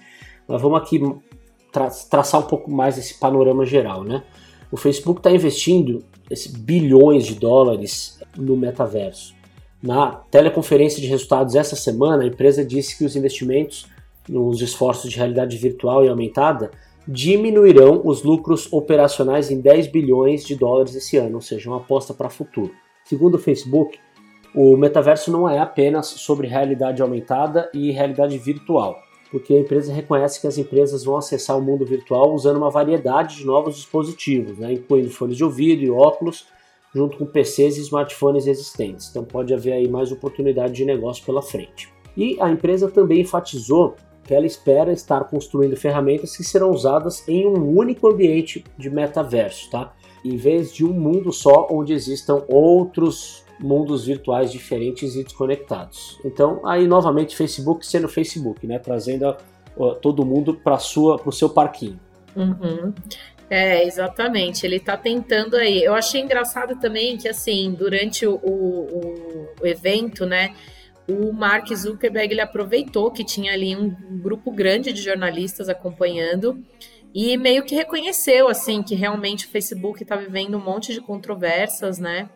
mas 0.48 0.60
vamos 0.62 0.80
aqui 0.80 1.00
tra 1.70 1.90
traçar 1.90 2.40
um 2.40 2.46
pouco 2.46 2.70
mais 2.70 2.96
esse 2.96 3.18
panorama 3.20 3.66
geral, 3.66 4.02
né? 4.02 4.22
O 4.72 4.76
Facebook 4.76 5.20
está 5.20 5.30
investindo 5.30 6.02
bilhões 6.58 7.26
de 7.26 7.34
dólares 7.34 8.20
no 8.36 8.56
metaverso. 8.56 9.34
Na 9.82 10.12
teleconferência 10.30 11.00
de 11.00 11.08
resultados 11.08 11.54
essa 11.54 11.76
semana, 11.76 12.22
a 12.22 12.26
empresa 12.26 12.64
disse 12.64 12.96
que 12.96 13.04
os 13.04 13.16
investimentos 13.16 13.86
nos 14.28 14.62
esforços 14.62 15.10
de 15.10 15.16
realidade 15.16 15.56
virtual 15.56 16.04
e 16.04 16.08
aumentada 16.08 16.70
diminuirão 17.10 18.02
os 18.04 18.22
lucros 18.22 18.72
operacionais 18.72 19.50
em 19.50 19.60
10 19.60 19.88
bilhões 19.88 20.44
de 20.44 20.54
dólares 20.54 20.94
esse 20.94 21.16
ano, 21.16 21.36
ou 21.36 21.40
seja, 21.40 21.68
uma 21.68 21.78
aposta 21.78 22.14
para 22.14 22.28
o 22.28 22.30
futuro. 22.30 22.72
Segundo 23.04 23.34
o 23.34 23.38
Facebook, 23.38 23.98
o 24.54 24.76
metaverso 24.76 25.32
não 25.32 25.48
é 25.48 25.58
apenas 25.58 26.06
sobre 26.06 26.46
realidade 26.46 27.02
aumentada 27.02 27.68
e 27.74 27.90
realidade 27.90 28.38
virtual 28.38 28.96
porque 29.30 29.54
a 29.54 29.60
empresa 29.60 29.92
reconhece 29.92 30.40
que 30.40 30.46
as 30.46 30.58
empresas 30.58 31.04
vão 31.04 31.16
acessar 31.16 31.56
o 31.56 31.62
mundo 31.62 31.86
virtual 31.86 32.34
usando 32.34 32.56
uma 32.56 32.70
variedade 32.70 33.36
de 33.36 33.46
novos 33.46 33.76
dispositivos, 33.76 34.58
né, 34.58 34.72
incluindo 34.72 35.10
fones 35.10 35.36
de 35.36 35.44
ouvido 35.44 35.82
e 35.82 35.90
óculos, 35.90 36.46
junto 36.92 37.16
com 37.16 37.24
PCs 37.24 37.76
e 37.76 37.82
smartphones 37.82 38.46
existentes. 38.48 39.08
Então 39.08 39.24
pode 39.24 39.54
haver 39.54 39.72
aí 39.72 39.88
mais 39.88 40.10
oportunidade 40.10 40.72
de 40.72 40.84
negócio 40.84 41.24
pela 41.24 41.40
frente. 41.40 41.88
E 42.16 42.36
a 42.40 42.50
empresa 42.50 42.90
também 42.90 43.20
enfatizou 43.20 43.94
que 44.30 44.34
ela 44.36 44.46
espera 44.46 44.92
estar 44.92 45.24
construindo 45.24 45.76
ferramentas 45.76 46.36
que 46.36 46.44
serão 46.44 46.70
usadas 46.70 47.26
em 47.26 47.48
um 47.48 47.76
único 47.76 48.06
ambiente 48.06 48.64
de 48.78 48.88
metaverso, 48.88 49.68
tá? 49.68 49.92
Em 50.24 50.36
vez 50.36 50.72
de 50.72 50.84
um 50.84 50.92
mundo 50.92 51.32
só 51.32 51.66
onde 51.68 51.92
existam 51.92 52.44
outros 52.46 53.44
mundos 53.58 54.06
virtuais 54.06 54.52
diferentes 54.52 55.16
e 55.16 55.24
desconectados. 55.24 56.20
Então, 56.24 56.64
aí 56.64 56.86
novamente 56.86 57.36
Facebook 57.36 57.84
sendo 57.84 58.08
Facebook, 58.08 58.64
né, 58.68 58.78
trazendo 58.78 59.26
a, 59.26 59.30
a, 59.30 59.94
todo 59.96 60.24
mundo 60.24 60.54
para 60.54 60.78
sua, 60.78 61.18
para 61.18 61.28
o 61.28 61.32
seu 61.32 61.50
parquinho. 61.50 61.98
Uhum. 62.36 62.94
É, 63.50 63.84
exatamente. 63.84 64.64
Ele 64.64 64.76
está 64.76 64.96
tentando 64.96 65.56
aí. 65.56 65.82
Eu 65.82 65.92
achei 65.92 66.20
engraçado 66.20 66.78
também 66.78 67.16
que, 67.16 67.28
assim, 67.28 67.74
durante 67.76 68.24
o, 68.24 68.36
o, 68.36 69.48
o 69.60 69.66
evento, 69.66 70.24
né, 70.24 70.54
o 71.08 71.32
Mark 71.32 71.68
Zuckerberg 71.74 72.32
ele 72.32 72.40
aproveitou 72.40 73.10
que 73.10 73.24
tinha 73.24 73.52
ali 73.52 73.76
um, 73.76 73.94
grupo 74.20 74.50
grande 74.50 74.92
de 74.92 75.02
jornalistas 75.02 75.68
acompanhando 75.68 76.62
e 77.14 77.36
meio 77.36 77.64
que 77.64 77.74
reconheceu, 77.74 78.48
assim, 78.48 78.82
que 78.82 78.94
realmente 78.94 79.46
o 79.46 79.50
Facebook 79.50 80.02
está 80.02 80.16
vivendo 80.16 80.56
um 80.56 80.64
monte 80.64 80.92
de 80.92 81.00
controvérsias, 81.00 81.98
né? 81.98 82.30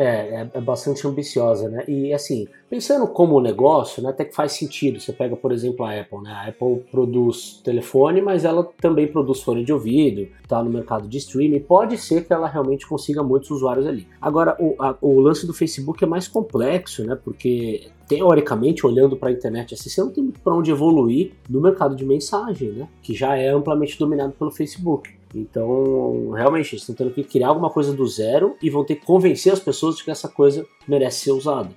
É, 0.00 0.04
é, 0.04 0.50
é, 0.54 0.60
bastante 0.62 1.06
ambiciosa, 1.06 1.68
né? 1.68 1.84
E 1.86 2.10
assim, 2.14 2.48
pensando 2.70 3.06
como 3.06 3.38
negócio, 3.38 4.02
né, 4.02 4.08
até 4.08 4.24
que 4.24 4.34
faz 4.34 4.52
sentido. 4.52 4.98
Você 4.98 5.12
pega, 5.12 5.36
por 5.36 5.52
exemplo, 5.52 5.84
a 5.84 6.00
Apple, 6.00 6.22
né? 6.22 6.32
A 6.32 6.48
Apple 6.48 6.86
produz 6.90 7.60
telefone, 7.62 8.22
mas 8.22 8.46
ela 8.46 8.66
também 8.80 9.06
produz 9.06 9.42
fone 9.42 9.62
de 9.62 9.74
ouvido, 9.74 10.26
tá 10.48 10.62
no 10.64 10.70
mercado 10.70 11.06
de 11.06 11.18
streaming. 11.18 11.60
Pode 11.60 11.98
ser 11.98 12.24
que 12.24 12.32
ela 12.32 12.48
realmente 12.48 12.86
consiga 12.86 13.22
muitos 13.22 13.50
usuários 13.50 13.86
ali. 13.86 14.06
Agora, 14.18 14.56
o, 14.58 14.74
a, 14.78 14.96
o 15.02 15.20
lance 15.20 15.46
do 15.46 15.52
Facebook 15.52 16.02
é 16.02 16.06
mais 16.06 16.26
complexo, 16.26 17.04
né? 17.04 17.14
Porque 17.22 17.90
teoricamente, 18.08 18.86
olhando 18.86 19.18
para 19.18 19.28
a 19.28 19.32
internet 19.32 19.74
assim, 19.74 19.90
você 19.90 20.00
não 20.00 20.10
tem 20.10 20.32
para 20.42 20.54
onde 20.54 20.70
evoluir 20.70 21.32
no 21.46 21.60
mercado 21.60 21.94
de 21.94 22.06
mensagem, 22.06 22.70
né? 22.70 22.88
Que 23.02 23.14
já 23.14 23.36
é 23.36 23.48
amplamente 23.48 23.98
dominado 23.98 24.32
pelo 24.32 24.50
Facebook. 24.50 25.19
Então, 25.34 26.30
realmente, 26.30 26.72
eles 26.72 26.82
estão 26.82 26.94
tendo 26.94 27.12
que 27.12 27.22
criar 27.22 27.48
alguma 27.48 27.70
coisa 27.70 27.92
do 27.92 28.06
zero 28.06 28.56
e 28.60 28.68
vão 28.68 28.84
ter 28.84 28.96
que 28.96 29.06
convencer 29.06 29.52
as 29.52 29.60
pessoas 29.60 29.96
de 29.96 30.04
que 30.04 30.10
essa 30.10 30.28
coisa 30.28 30.66
merece 30.88 31.24
ser 31.24 31.32
usada. 31.32 31.70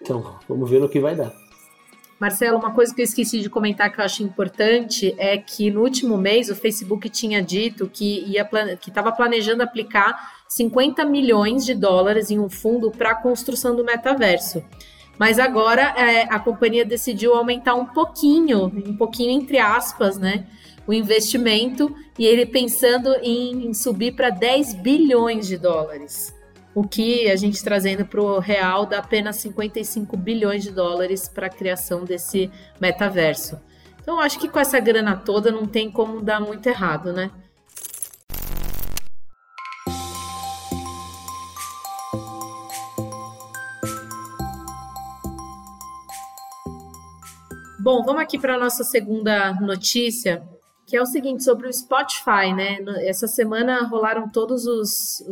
Então, 0.00 0.38
vamos 0.48 0.70
ver 0.70 0.80
no 0.80 0.88
que 0.88 1.00
vai 1.00 1.16
dar. 1.16 1.32
Marcelo, 2.20 2.58
uma 2.58 2.72
coisa 2.72 2.94
que 2.94 3.00
eu 3.00 3.04
esqueci 3.04 3.40
de 3.40 3.48
comentar 3.48 3.90
que 3.90 3.98
eu 3.98 4.04
acho 4.04 4.22
importante 4.22 5.14
é 5.16 5.38
que 5.38 5.70
no 5.70 5.80
último 5.80 6.18
mês 6.18 6.50
o 6.50 6.54
Facebook 6.54 7.08
tinha 7.08 7.42
dito 7.42 7.88
que 7.88 8.24
ia 8.26 8.44
que 8.78 8.90
estava 8.90 9.10
planejando 9.10 9.62
aplicar 9.62 10.42
50 10.46 11.02
milhões 11.06 11.64
de 11.64 11.74
dólares 11.74 12.30
em 12.30 12.38
um 12.38 12.50
fundo 12.50 12.90
para 12.90 13.12
a 13.12 13.14
construção 13.14 13.74
do 13.74 13.82
metaverso. 13.82 14.62
Mas 15.18 15.38
agora 15.38 15.94
é, 15.96 16.22
a 16.22 16.38
companhia 16.38 16.84
decidiu 16.84 17.34
aumentar 17.34 17.74
um 17.74 17.86
pouquinho, 17.86 18.66
um 18.66 18.96
pouquinho 18.96 19.30
entre 19.30 19.58
aspas, 19.58 20.18
né? 20.18 20.46
O 20.90 20.92
investimento 20.92 21.94
e 22.18 22.26
ele 22.26 22.44
pensando 22.44 23.14
em, 23.22 23.72
subir 23.72 24.16
para 24.16 24.28
10 24.28 24.74
bilhões 24.74 25.46
de 25.46 25.56
dólares. 25.56 26.34
O 26.74 26.82
que 26.82 27.30
a 27.30 27.36
gente 27.36 27.62
trazendo 27.62 28.04
para 28.04 28.20
o 28.20 28.40
real 28.40 28.86
dá 28.86 28.98
apenas 28.98 29.36
55 29.36 30.16
bilhões 30.16 30.64
de 30.64 30.72
dólares 30.72 31.28
para 31.28 31.46
a 31.46 31.50
criação 31.50 32.04
desse 32.04 32.50
metaverso. 32.80 33.60
Então, 34.02 34.18
acho 34.18 34.40
que 34.40 34.48
com 34.48 34.58
essa 34.58 34.80
grana 34.80 35.16
toda 35.16 35.52
não 35.52 35.64
tem 35.64 35.88
como 35.92 36.20
dar 36.20 36.40
muito 36.40 36.66
errado, 36.68 37.12
né? 37.12 37.30
Bom, 47.78 48.02
vamos 48.02 48.22
aqui 48.22 48.40
para 48.40 48.56
a 48.56 48.58
nossa 48.58 48.82
segunda 48.82 49.52
notícia 49.60 50.42
que 50.90 50.96
é 50.96 51.00
o 51.00 51.06
seguinte, 51.06 51.44
sobre 51.44 51.68
o 51.68 51.72
Spotify, 51.72 52.52
né? 52.52 52.78
Essa 53.06 53.28
semana 53.28 53.86
rolaram 53.86 54.28
todos 54.28 54.66
os, 54.66 55.24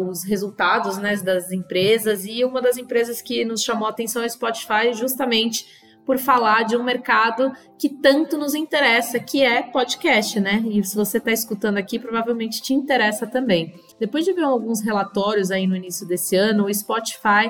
os 0.00 0.24
resultados 0.24 0.98
né, 0.98 1.16
das 1.18 1.52
empresas 1.52 2.26
e 2.26 2.44
uma 2.44 2.60
das 2.60 2.76
empresas 2.76 3.22
que 3.22 3.44
nos 3.44 3.62
chamou 3.62 3.86
a 3.86 3.90
atenção 3.90 4.24
é 4.24 4.26
o 4.26 4.30
Spotify, 4.30 4.92
justamente 4.92 5.64
por 6.04 6.18
falar 6.18 6.64
de 6.64 6.76
um 6.76 6.82
mercado 6.82 7.52
que 7.78 7.88
tanto 7.88 8.36
nos 8.36 8.52
interessa, 8.52 9.20
que 9.20 9.44
é 9.44 9.62
podcast, 9.62 10.40
né? 10.40 10.60
E 10.66 10.82
se 10.82 10.96
você 10.96 11.18
está 11.18 11.30
escutando 11.30 11.78
aqui, 11.78 12.00
provavelmente 12.00 12.60
te 12.60 12.74
interessa 12.74 13.28
também. 13.28 13.74
Depois 14.00 14.24
de 14.24 14.32
ver 14.32 14.42
alguns 14.42 14.80
relatórios 14.80 15.52
aí 15.52 15.68
no 15.68 15.76
início 15.76 16.04
desse 16.04 16.34
ano, 16.34 16.64
o 16.64 16.74
Spotify 16.74 17.48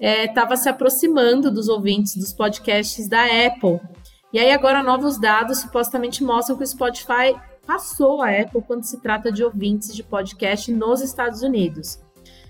estava 0.00 0.54
é, 0.54 0.56
se 0.56 0.68
aproximando 0.68 1.52
dos 1.52 1.68
ouvintes 1.68 2.16
dos 2.16 2.32
podcasts 2.32 3.08
da 3.08 3.22
Apple. 3.24 3.80
E 4.32 4.38
aí 4.38 4.50
agora 4.50 4.82
novos 4.82 5.18
dados 5.18 5.58
supostamente 5.58 6.22
mostram 6.22 6.56
que 6.56 6.64
o 6.64 6.66
Spotify 6.66 7.34
passou 7.66 8.22
a 8.22 8.30
Apple 8.30 8.62
quando 8.62 8.84
se 8.84 9.00
trata 9.00 9.30
de 9.30 9.42
ouvintes 9.42 9.94
de 9.94 10.02
podcast 10.02 10.70
nos 10.72 11.00
Estados 11.00 11.42
Unidos. 11.42 12.00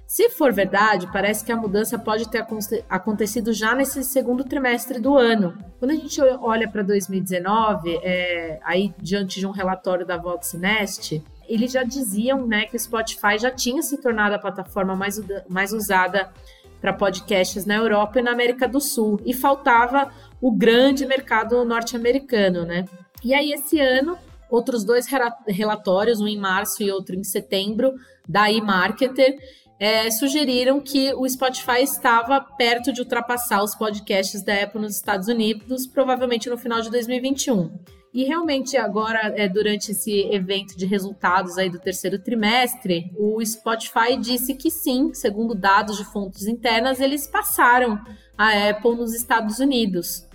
Se 0.06 0.30
for 0.30 0.52
verdade, 0.52 1.10
parece 1.12 1.44
que 1.44 1.50
a 1.50 1.56
mudança 1.56 1.98
pode 1.98 2.28
ter 2.30 2.46
acontecido 2.88 3.52
já 3.52 3.74
nesse 3.74 4.04
segundo 4.04 4.44
trimestre 4.44 5.00
do 5.00 5.16
ano. 5.16 5.58
Quando 5.80 5.90
a 5.90 5.94
gente 5.94 6.20
olha 6.20 6.68
para 6.68 6.82
2019, 6.82 7.98
é, 8.02 8.60
aí 8.62 8.94
diante 8.98 9.40
de 9.40 9.46
um 9.46 9.50
relatório 9.50 10.06
da 10.06 10.16
Voxnest, 10.16 11.20
eles 11.48 11.72
já 11.72 11.82
diziam 11.82 12.46
né, 12.46 12.66
que 12.66 12.76
o 12.76 12.80
Spotify 12.80 13.36
já 13.36 13.50
tinha 13.50 13.82
se 13.82 14.00
tornado 14.00 14.36
a 14.36 14.38
plataforma 14.38 14.94
mais, 14.94 15.20
mais 15.48 15.72
usada 15.72 16.32
para 16.80 16.92
podcasts 16.92 17.64
na 17.64 17.76
Europa 17.76 18.18
e 18.18 18.22
na 18.22 18.32
América 18.32 18.68
do 18.68 18.80
Sul. 18.80 19.20
E 19.24 19.32
faltava 19.32 20.10
o 20.40 20.50
grande 20.50 21.06
mercado 21.06 21.64
norte-americano, 21.64 22.64
né? 22.64 22.84
E 23.24 23.34
aí, 23.34 23.52
esse 23.52 23.80
ano, 23.80 24.16
outros 24.50 24.84
dois 24.84 25.06
relatórios, 25.48 26.20
um 26.20 26.28
em 26.28 26.38
março 26.38 26.82
e 26.82 26.90
outro 26.90 27.16
em 27.16 27.24
setembro, 27.24 27.94
da 28.28 28.50
eMarketer, 28.50 29.36
é, 29.78 30.10
sugeriram 30.10 30.80
que 30.80 31.12
o 31.14 31.28
Spotify 31.28 31.82
estava 31.82 32.40
perto 32.40 32.92
de 32.92 33.00
ultrapassar 33.00 33.62
os 33.62 33.74
podcasts 33.74 34.42
da 34.42 34.62
Apple 34.62 34.80
nos 34.80 34.96
Estados 34.96 35.28
Unidos, 35.28 35.86
provavelmente 35.86 36.48
no 36.48 36.56
final 36.56 36.80
de 36.80 36.90
2021. 36.90 37.70
E 38.16 38.24
realmente 38.24 38.78
agora, 38.78 39.34
é, 39.36 39.46
durante 39.46 39.92
esse 39.92 40.22
evento 40.32 40.74
de 40.74 40.86
resultados 40.86 41.58
aí 41.58 41.68
do 41.68 41.78
terceiro 41.78 42.18
trimestre, 42.18 43.12
o 43.14 43.44
Spotify 43.44 44.16
disse 44.18 44.54
que 44.54 44.70
sim, 44.70 45.12
segundo 45.12 45.54
dados 45.54 45.98
de 45.98 46.04
fontes 46.06 46.46
internas, 46.46 46.98
eles 46.98 47.26
passaram 47.26 48.00
a 48.38 48.70
Apple 48.70 48.96
nos 48.96 49.14
Estados 49.14 49.58
Unidos 49.58 50.26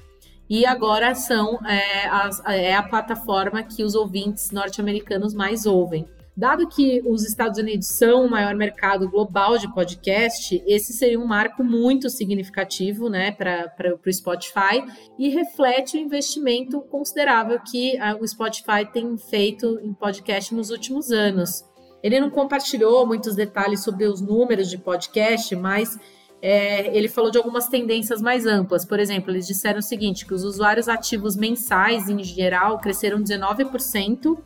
e 0.48 0.64
agora 0.64 1.16
são 1.16 1.58
é, 1.66 2.08
as, 2.08 2.46
é 2.46 2.76
a 2.76 2.84
plataforma 2.84 3.64
que 3.64 3.84
os 3.84 3.96
ouvintes 3.96 4.52
norte-americanos 4.52 5.34
mais 5.34 5.66
ouvem. 5.66 6.06
Dado 6.36 6.68
que 6.68 7.02
os 7.06 7.26
Estados 7.26 7.60
Unidos 7.60 7.88
são 7.88 8.26
o 8.26 8.30
maior 8.30 8.56
mercado 8.56 9.10
global 9.10 9.58
de 9.58 9.72
podcast, 9.74 10.64
esse 10.66 10.94
seria 10.94 11.20
um 11.20 11.28
marco 11.28 11.62
muito 11.62 12.10
significativo 12.10 13.10
né, 13.10 13.32
para 13.32 13.94
o 13.94 14.14
Spotify 14.14 14.82
e 15.20 15.28
reflete 15.28 15.98
o 15.98 16.00
investimento 16.00 16.80
considerável 16.84 17.60
que 17.60 17.98
a, 18.00 18.16
o 18.16 18.26
Spotify 18.26 18.86
tem 18.92 19.18
feito 19.18 19.78
em 19.84 19.94
podcast 19.94 20.56
nos 20.56 20.70
últimos 20.70 21.12
anos. 21.12 21.66
Ele 22.02 22.20
não 22.20 22.30
compartilhou 22.30 23.06
muitos 23.06 23.36
detalhes 23.36 23.84
sobre 23.84 24.06
os 24.06 24.22
números 24.22 24.70
de 24.70 24.78
podcast, 24.78 25.54
mas 25.56 26.00
é, 26.42 26.96
ele 26.98 27.10
falou 27.10 27.30
de 27.30 27.38
algumas 27.38 27.68
tendências 27.68 28.22
mais 28.22 28.46
amplas. 28.46 28.86
Por 28.86 29.00
exemplo, 29.00 29.32
eles 29.32 29.46
disseram 29.46 29.80
o 29.80 29.84
seguinte: 29.84 30.26
que 30.26 30.34
os 30.34 30.44
usuários 30.44 30.88
ativos 30.88 31.36
mensais, 31.36 32.10
em 32.10 32.24
geral, 32.24 32.80
cresceram 32.80 33.22
19% 33.22 34.40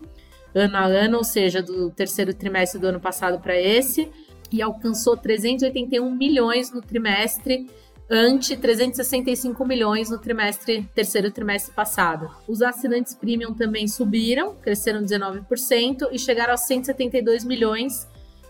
ano 0.55 0.77
a 0.77 0.85
ano, 0.85 1.17
ou 1.17 1.24
seja, 1.24 1.62
do 1.62 1.91
terceiro 1.91 2.33
trimestre 2.33 2.79
do 2.79 2.88
ano 2.88 3.00
passado 3.00 3.39
para 3.39 3.59
esse, 3.59 4.09
e 4.51 4.62
alcançou 4.62 5.17
381 5.17 6.09
milhões 6.15 6.71
no 6.71 6.81
trimestre, 6.81 7.67
ante 8.09 8.55
365 8.55 9.65
milhões 9.65 10.09
no 10.09 10.17
trimestre 10.17 10.88
terceiro 10.93 11.31
trimestre 11.31 11.74
passado. 11.74 12.29
Os 12.47 12.62
assinantes 12.62 13.15
premium 13.15 13.53
também 13.53 13.88
subiram, 13.88 14.55
cresceram 14.55 15.01
19% 15.01 16.07
e 16.12 16.19
chegaram 16.19 16.53
a 16.53 16.57
172 16.57 17.43
milhões 17.43 18.07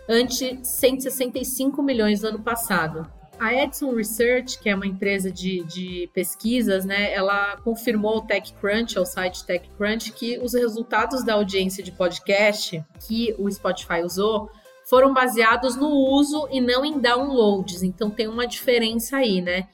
ante 0.08 0.60
165 0.62 1.82
milhões 1.82 2.22
no 2.22 2.30
ano 2.30 2.40
passado. 2.40 3.10
A 3.40 3.54
Edson 3.54 3.94
Research, 3.94 4.60
que 4.60 4.70
é 4.70 4.76
uma 4.76 4.88
empresa 4.88 5.32
de, 5.32 5.64
de 5.64 6.10
pesquisas, 6.14 6.86
né, 6.86 7.14
ela 7.14 7.58
confirmou 7.58 8.16
ao 8.16 8.22
TechCrunch, 8.22 8.98
ao 8.98 9.06
site 9.06 9.46
TechCrunch, 9.46 10.12
que 10.14 10.38
os 10.40 10.54
resultados 10.54 11.24
da 11.24 11.34
audiência 11.34 11.84
de 11.84 11.92
podcast 11.92 12.84
que 13.08 13.36
o 13.38 13.50
Spotify 13.52 14.02
usou 14.04 14.50
foram 14.86 15.14
baseados 15.14 15.76
no 15.76 15.90
uso 15.90 16.48
e 16.52 16.62
não 16.62 16.86
em 16.86 17.00
downloads. 17.00 17.84
Então 17.84 18.10
tem 18.10 18.28
uma 18.28 18.48
diferença 18.48 19.18
aí, 19.18 19.42
né? 19.42 19.68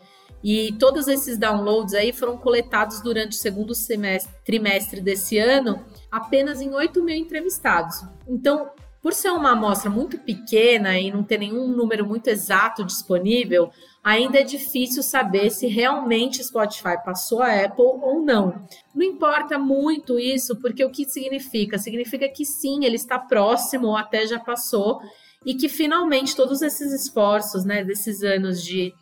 E 0.44 0.72
todos 0.80 1.08
esses 1.08 1.38
downloads 1.38 1.94
aí 1.94 2.12
foram 2.12 2.36
coletados 2.38 3.00
durante 3.02 3.34
o 3.34 3.40
segundo 3.40 3.76
semestre, 3.76 4.34
trimestre 4.44 5.00
desse 5.00 5.38
ano, 5.38 5.86
apenas 6.10 6.62
em 6.62 6.74
8 6.74 7.04
mil 7.04 7.16
entrevistados. 7.16 8.04
Então, 8.28 8.72
por 9.02 9.14
ser 9.14 9.32
uma 9.32 9.52
amostra 9.52 9.90
muito 9.90 10.20
pequena 10.20 10.98
e 11.00 11.12
não 11.12 11.24
ter 11.24 11.40
nenhum 11.40 11.68
número 11.68 12.06
muito 12.06 12.28
exato 12.28 12.84
disponível, 12.84 13.72
ainda 14.04 14.40
é 14.40 14.44
difícil 14.44 15.02
saber 15.02 15.50
se 15.50 15.68
realmente 15.68 16.44
Spotify 16.44 17.04
passou 17.04 17.42
a 17.42 17.66
Apple 17.66 17.84
ou 17.84 18.22
não. 18.22 18.68
Não 18.94 19.04
importa 19.04 19.58
muito 19.58 20.20
isso, 20.20 20.56
porque 20.58 20.86
o 20.86 20.92
que 20.92 21.06
significa? 21.06 21.80
Significa 21.80 22.30
que 22.30 22.46
sim, 22.46 22.86
ele 22.86 22.96
está 22.96 23.18
próximo 23.18 23.88
ou 23.88 23.98
até 23.98 24.26
já 24.28 24.40
passou 24.40 25.02
e 25.46 25.56
que 25.56 25.68
finalmente 25.68 26.36
todos 26.36 26.62
esses 26.62 26.94
esforços, 26.94 27.66
né, 27.66 27.84
desses 27.84 28.22
anos 28.22 28.64
de 28.64 28.94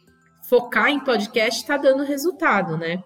focar 0.48 0.90
em 0.90 1.00
podcast 1.00 1.62
está 1.62 1.78
dando 1.78 2.04
resultado, 2.04 2.78
né? 2.78 3.04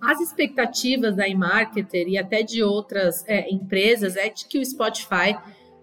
As 0.00 0.20
expectativas 0.20 1.16
da 1.16 1.26
eMarketer 1.26 2.06
e 2.06 2.18
até 2.18 2.42
de 2.42 2.62
outras 2.62 3.24
é, 3.26 3.50
empresas 3.50 4.16
é 4.16 4.28
de 4.28 4.46
que 4.46 4.58
o 4.58 4.64
Spotify 4.64 5.34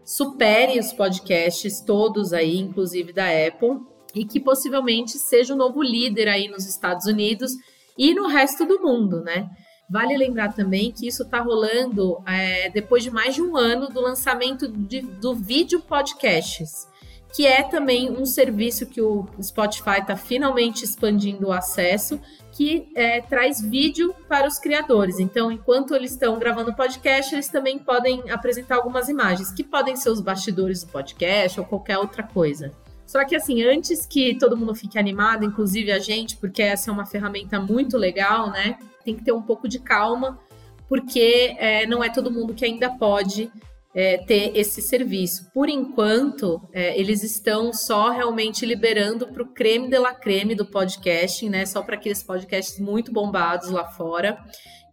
supere 0.04 0.80
os 0.80 0.92
podcasts 0.94 1.82
todos 1.82 2.34
aí, 2.34 2.58
inclusive 2.58 3.14
da 3.14 3.26
Apple, 3.26 3.80
e 4.14 4.26
que 4.26 4.40
possivelmente 4.40 5.18
seja 5.18 5.54
o 5.54 5.58
novo 5.58 5.82
líder 5.82 6.28
aí 6.28 6.48
nos 6.48 6.66
Estados 6.66 7.06
Unidos 7.06 7.52
e 7.98 8.14
no 8.14 8.28
resto 8.28 8.66
do 8.66 8.82
mundo, 8.82 9.22
né? 9.22 9.50
Vale 9.90 10.18
lembrar 10.18 10.54
também 10.54 10.92
que 10.92 11.06
isso 11.06 11.24
está 11.24 11.42
rolando 11.42 12.24
é, 12.26 12.70
depois 12.70 13.04
de 13.04 13.12
mais 13.12 13.36
de 13.36 13.42
um 13.42 13.58
ano 13.58 13.90
do 13.90 14.00
lançamento 14.00 14.68
de, 14.68 15.02
do 15.02 15.36
vídeo 15.36 15.82
podcasts, 15.82 16.88
que 17.36 17.46
é 17.46 17.62
também 17.62 18.10
um 18.10 18.26
serviço 18.26 18.86
que 18.86 19.02
o 19.02 19.28
Spotify 19.42 20.00
está 20.00 20.16
finalmente 20.16 20.84
expandindo 20.84 21.48
o 21.48 21.52
acesso, 21.52 22.20
que 22.52 22.92
é, 22.96 23.22
traz 23.22 23.62
vídeo 23.62 24.14
para 24.28 24.48
os 24.48 24.60
criadores. 24.60 25.20
Então, 25.20 25.52
enquanto 25.52 25.96
eles 25.96 26.12
estão 26.12 26.38
gravando 26.38 26.76
podcast, 26.76 27.34
eles 27.34 27.48
também 27.48 27.80
podem 27.80 28.30
apresentar 28.30 28.76
algumas 28.76 29.08
imagens, 29.08 29.52
que 29.52 29.64
podem 29.64 29.96
ser 29.96 30.10
os 30.10 30.20
bastidores 30.20 30.84
do 30.84 30.92
podcast 30.92 31.60
ou 31.60 31.66
qualquer 31.66 31.98
outra 31.98 32.24
coisa. 32.24 32.72
Só 33.06 33.26
que 33.26 33.36
assim, 33.36 33.64
antes 33.64 34.06
que 34.06 34.38
todo 34.38 34.56
mundo 34.56 34.74
fique 34.74 34.98
animado, 34.98 35.44
inclusive 35.44 35.92
a 35.92 36.00
gente, 36.00 36.38
porque 36.38 36.62
essa 36.62 36.90
é 36.90 36.94
uma 36.94 37.06
ferramenta 37.06 37.60
muito 37.60 37.98
legal, 37.98 38.50
né? 38.50 38.78
Tem 39.04 39.16
que 39.16 39.24
ter 39.24 39.34
um 39.34 39.42
pouco 39.42 39.68
de 39.68 39.80
calma, 39.80 40.40
porque 40.88 41.56
é, 41.58 41.86
não 41.86 42.04
é 42.04 42.10
todo 42.10 42.32
mundo 42.32 42.54
que 42.54 42.64
ainda 42.64 42.90
pode 42.90 43.52
é, 43.94 44.18
ter 44.18 44.58
esse 44.58 44.82
serviço. 44.82 45.50
Por 45.54 45.70
enquanto, 45.70 46.62
é, 46.74 46.98
eles 47.00 47.24
estão 47.24 47.74
só 47.74 48.10
realmente 48.10 48.66
liberando 48.66 49.28
para 49.28 49.44
o 49.44 49.48
creme 49.48 49.90
de 49.90 49.98
la 49.98 50.14
creme 50.14 50.56
do 50.56 50.66
podcasting, 50.66 51.50
né? 51.50 51.66
Só 51.66 51.82
para 51.82 51.96
aqueles 51.96 52.24
podcasts 52.24 52.80
muito 52.80 53.12
bombados 53.12 53.70
lá 53.70 53.86
fora. 53.86 54.38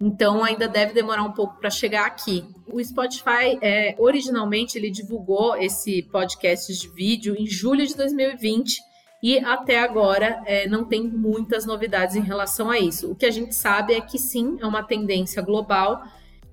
Então 0.00 0.44
ainda 0.44 0.68
deve 0.68 0.92
demorar 0.92 1.24
um 1.24 1.32
pouco 1.32 1.58
para 1.58 1.70
chegar 1.70 2.06
aqui. 2.06 2.44
O 2.72 2.82
Spotify, 2.82 3.58
é, 3.60 3.94
originalmente, 3.98 4.78
ele 4.78 4.90
divulgou 4.90 5.56
esse 5.56 6.02
podcast 6.02 6.72
de 6.72 6.88
vídeo 6.88 7.34
em 7.36 7.46
julho 7.46 7.84
de 7.86 7.96
2020 7.96 8.78
e 9.20 9.38
até 9.40 9.80
agora 9.80 10.40
é, 10.46 10.68
não 10.68 10.84
tem 10.84 11.02
muitas 11.02 11.66
novidades 11.66 12.14
em 12.14 12.20
relação 12.20 12.70
a 12.70 12.78
isso. 12.78 13.10
O 13.10 13.16
que 13.16 13.26
a 13.26 13.30
gente 13.30 13.54
sabe 13.54 13.94
é 13.94 14.00
que 14.00 14.18
sim, 14.18 14.56
é 14.60 14.66
uma 14.66 14.84
tendência 14.84 15.42
global 15.42 16.00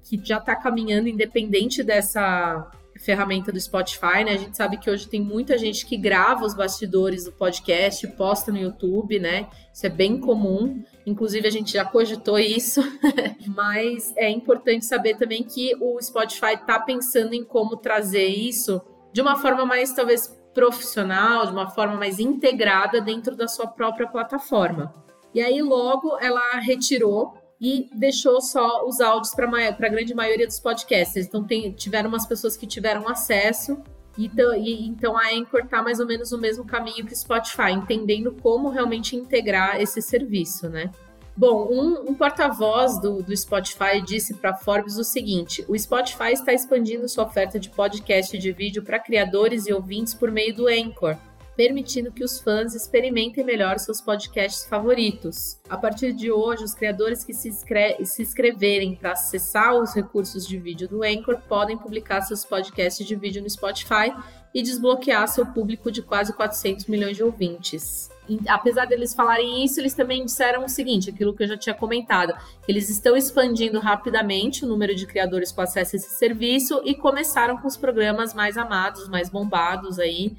que 0.05 0.21
já 0.23 0.37
está 0.37 0.55
caminhando 0.55 1.09
independente 1.09 1.83
dessa 1.83 2.71
ferramenta 2.99 3.51
do 3.51 3.59
Spotify, 3.59 4.23
né? 4.23 4.31
A 4.31 4.37
gente 4.37 4.55
sabe 4.55 4.77
que 4.77 4.89
hoje 4.89 5.07
tem 5.07 5.19
muita 5.19 5.57
gente 5.57 5.85
que 5.85 5.97
grava 5.97 6.45
os 6.45 6.53
bastidores 6.53 7.25
do 7.25 7.31
podcast, 7.31 8.07
posta 8.09 8.51
no 8.51 8.57
YouTube, 8.57 9.19
né? 9.19 9.47
Isso 9.73 9.85
é 9.85 9.89
bem 9.89 10.19
comum. 10.19 10.81
Inclusive, 11.05 11.45
a 11.47 11.51
gente 11.51 11.73
já 11.73 11.83
cogitou 11.83 12.39
isso, 12.39 12.81
mas 13.47 14.13
é 14.15 14.29
importante 14.29 14.85
saber 14.85 15.17
também 15.17 15.43
que 15.43 15.75
o 15.81 16.01
Spotify 16.01 16.53
está 16.53 16.79
pensando 16.79 17.33
em 17.33 17.43
como 17.43 17.75
trazer 17.75 18.27
isso 18.27 18.81
de 19.11 19.21
uma 19.21 19.35
forma 19.35 19.65
mais, 19.65 19.91
talvez, 19.93 20.27
profissional, 20.53 21.45
de 21.45 21.51
uma 21.51 21.69
forma 21.69 21.95
mais 21.95 22.19
integrada 22.19 23.01
dentro 23.01 23.35
da 23.35 23.47
sua 23.47 23.67
própria 23.67 24.07
plataforma. 24.07 24.93
E 25.33 25.41
aí, 25.41 25.61
logo, 25.61 26.17
ela 26.19 26.59
retirou 26.59 27.33
e 27.59 27.89
deixou 27.93 28.41
só 28.41 28.85
os 28.85 28.99
áudios 28.99 29.33
para 29.33 29.47
a 29.47 29.89
grande 29.89 30.13
maioria 30.13 30.45
dos 30.45 30.59
podcasters. 30.59 31.27
Então, 31.27 31.43
tem, 31.43 31.71
tiveram 31.71 32.09
umas 32.09 32.25
pessoas 32.25 32.57
que 32.57 32.67
tiveram 32.67 33.07
acesso. 33.07 33.81
Então, 34.17 34.55
e, 34.55 34.87
então 34.87 35.17
a 35.17 35.29
Anchor 35.33 35.61
está 35.61 35.81
mais 35.81 35.99
ou 35.99 36.05
menos 36.05 36.31
no 36.31 36.37
mesmo 36.37 36.65
caminho 36.65 37.05
que 37.05 37.13
o 37.13 37.15
Spotify, 37.15 37.71
entendendo 37.71 38.35
como 38.41 38.69
realmente 38.69 39.15
integrar 39.15 39.81
esse 39.81 40.01
serviço, 40.01 40.69
né? 40.69 40.89
Bom, 41.37 41.67
um, 41.69 42.11
um 42.11 42.13
porta-voz 42.13 42.97
do, 43.01 43.21
do 43.21 43.35
Spotify 43.35 44.01
disse 44.01 44.35
para 44.35 44.53
Forbes 44.53 44.95
o 44.95 45.03
seguinte: 45.03 45.65
o 45.67 45.77
Spotify 45.77 46.31
está 46.31 46.53
expandindo 46.53 47.09
sua 47.09 47.25
oferta 47.25 47.59
de 47.59 47.69
podcast 47.69 48.35
e 48.35 48.39
de 48.39 48.53
vídeo 48.53 48.81
para 48.81 48.99
criadores 48.99 49.67
e 49.67 49.73
ouvintes 49.73 50.13
por 50.13 50.31
meio 50.31 50.55
do 50.55 50.67
Anchor 50.67 51.17
permitindo 51.55 52.11
que 52.11 52.23
os 52.23 52.39
fãs 52.39 52.75
experimentem 52.75 53.43
melhor 53.43 53.79
seus 53.79 54.01
podcasts 54.01 54.65
favoritos. 54.65 55.59
A 55.69 55.77
partir 55.77 56.13
de 56.13 56.31
hoje, 56.31 56.63
os 56.63 56.73
criadores 56.73 57.23
que 57.23 57.33
se, 57.33 57.51
se 57.51 58.21
inscreverem 58.21 58.95
para 58.95 59.13
acessar 59.13 59.73
os 59.75 59.93
recursos 59.93 60.47
de 60.47 60.57
vídeo 60.57 60.87
do 60.87 61.03
Anchor 61.03 61.39
podem 61.47 61.77
publicar 61.77 62.21
seus 62.21 62.43
podcasts 62.43 63.05
de 63.05 63.15
vídeo 63.15 63.41
no 63.41 63.49
Spotify 63.49 64.13
e 64.53 64.61
desbloquear 64.61 65.27
seu 65.27 65.45
público 65.45 65.91
de 65.91 66.01
quase 66.01 66.33
400 66.33 66.85
milhões 66.85 67.17
de 67.17 67.23
ouvintes. 67.23 68.09
Apesar 68.47 68.85
deles 68.85 69.13
falarem 69.13 69.63
isso, 69.63 69.79
eles 69.79 69.93
também 69.93 70.25
disseram 70.25 70.65
o 70.65 70.69
seguinte, 70.69 71.09
aquilo 71.09 71.35
que 71.35 71.43
eu 71.43 71.47
já 71.47 71.57
tinha 71.57 71.75
comentado, 71.75 72.33
eles 72.67 72.89
estão 72.89 73.15
expandindo 73.15 73.79
rapidamente 73.79 74.65
o 74.65 74.67
número 74.67 74.95
de 74.95 75.05
criadores 75.05 75.51
com 75.51 75.61
acesso 75.61 75.95
a 75.95 75.97
esse 75.97 76.09
serviço 76.09 76.81
e 76.83 76.95
começaram 76.95 77.57
com 77.57 77.67
os 77.67 77.77
programas 77.77 78.33
mais 78.33 78.57
amados, 78.57 79.07
mais 79.09 79.29
bombados 79.29 79.99
aí, 79.99 80.35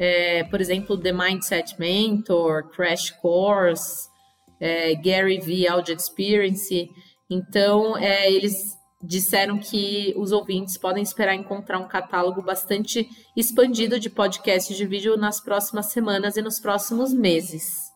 é, 0.00 0.44
por 0.44 0.62
exemplo, 0.62 0.96
The 0.96 1.12
Mindset 1.12 1.78
Mentor, 1.78 2.70
Crash 2.70 3.10
Course, 3.10 4.08
é, 4.58 4.94
Gary 4.94 5.38
V 5.38 5.68
Audio 5.68 5.94
Experience. 5.94 6.90
Então, 7.28 7.98
é, 7.98 8.32
eles 8.32 8.54
disseram 9.02 9.58
que 9.58 10.14
os 10.16 10.32
ouvintes 10.32 10.78
podem 10.78 11.02
esperar 11.02 11.34
encontrar 11.34 11.78
um 11.78 11.86
catálogo 11.86 12.40
bastante 12.40 13.06
expandido 13.36 14.00
de 14.00 14.08
podcasts 14.08 14.74
de 14.74 14.86
vídeo 14.86 15.18
nas 15.18 15.38
próximas 15.38 15.86
semanas 15.92 16.38
e 16.38 16.42
nos 16.42 16.58
próximos 16.58 17.12
meses. 17.12 17.90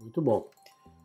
Muito 0.00 0.20
bom. 0.20 0.44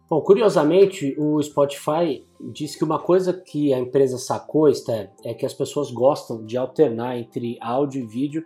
Bom, 0.09 0.19
curiosamente, 0.21 1.15
o 1.17 1.41
Spotify 1.43 2.25
diz 2.51 2.75
que 2.75 2.83
uma 2.83 2.99
coisa 2.99 3.33
que 3.33 3.71
a 3.71 3.79
empresa 3.79 4.17
sacou, 4.17 4.67
Esther, 4.67 5.11
é 5.23 5.33
que 5.33 5.45
as 5.45 5.53
pessoas 5.53 5.91
gostam 5.91 6.43
de 6.43 6.57
alternar 6.57 7.17
entre 7.17 7.57
áudio 7.61 8.03
e 8.03 8.07
vídeo 8.07 8.43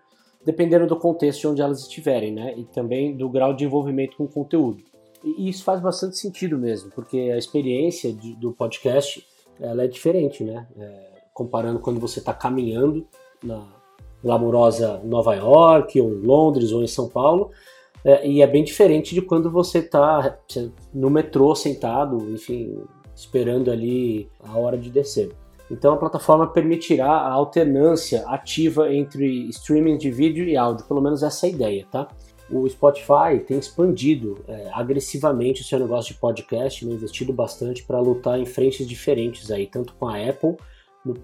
dependendo 0.47 0.87
do 0.87 0.95
contexto 0.95 1.41
de 1.41 1.47
onde 1.47 1.61
elas 1.61 1.81
estiverem, 1.81 2.31
né? 2.31 2.53
E 2.55 2.63
também 2.63 3.13
do 3.13 3.27
grau 3.27 3.53
de 3.53 3.65
envolvimento 3.65 4.15
com 4.15 4.23
o 4.23 4.29
conteúdo. 4.29 4.81
E 5.21 5.49
isso 5.49 5.61
faz 5.61 5.81
bastante 5.81 6.17
sentido 6.17 6.57
mesmo, 6.57 6.89
porque 6.91 7.17
a 7.33 7.37
experiência 7.37 8.13
de, 8.13 8.33
do 8.37 8.53
podcast 8.53 9.27
ela 9.59 9.83
é 9.83 9.87
diferente, 9.87 10.45
né? 10.45 10.65
É, 10.79 11.17
comparando 11.33 11.79
quando 11.79 11.99
você 11.99 12.19
está 12.19 12.33
caminhando 12.33 13.05
na 13.43 13.61
glamourosa 14.23 15.01
Nova 15.03 15.35
York, 15.35 15.99
ou 15.99 16.13
em 16.13 16.21
Londres, 16.21 16.71
ou 16.71 16.81
em 16.81 16.87
São 16.87 17.09
Paulo, 17.09 17.51
é, 18.05 18.25
e 18.25 18.41
é 18.41 18.47
bem 18.47 18.63
diferente 18.63 19.13
de 19.13 19.21
quando 19.21 19.51
você 19.51 19.79
está 19.79 20.39
no 20.93 21.09
metrô 21.09 21.53
sentado, 21.55 22.31
enfim, 22.31 22.85
esperando 23.13 23.69
ali 23.69 24.29
a 24.39 24.57
hora 24.57 24.77
de 24.77 24.89
descer. 24.89 25.35
Então 25.69 25.93
a 25.93 25.97
plataforma 25.97 26.47
permitirá 26.47 27.09
a 27.09 27.31
alternância 27.31 28.23
ativa 28.27 28.93
entre 28.93 29.49
streaming 29.49 29.97
de 29.97 30.09
vídeo 30.09 30.47
e 30.47 30.55
áudio, 30.55 30.85
pelo 30.85 31.01
menos 31.01 31.23
essa 31.23 31.45
é 31.45 31.49
a 31.49 31.53
ideia, 31.53 31.87
tá? 31.91 32.07
O 32.49 32.67
Spotify 32.69 33.39
tem 33.45 33.59
expandido 33.59 34.37
é, 34.47 34.69
agressivamente 34.73 35.61
o 35.61 35.65
seu 35.65 35.77
negócio 35.79 36.13
de 36.13 36.19
podcast, 36.19 36.85
né, 36.85 36.93
investido 36.93 37.33
bastante 37.33 37.83
para 37.83 37.99
lutar 37.99 38.39
em 38.39 38.45
frentes 38.45 38.87
diferentes 38.87 39.51
aí, 39.51 39.67
tanto 39.67 39.93
com 39.95 40.07
a 40.07 40.15
Apple 40.17 40.55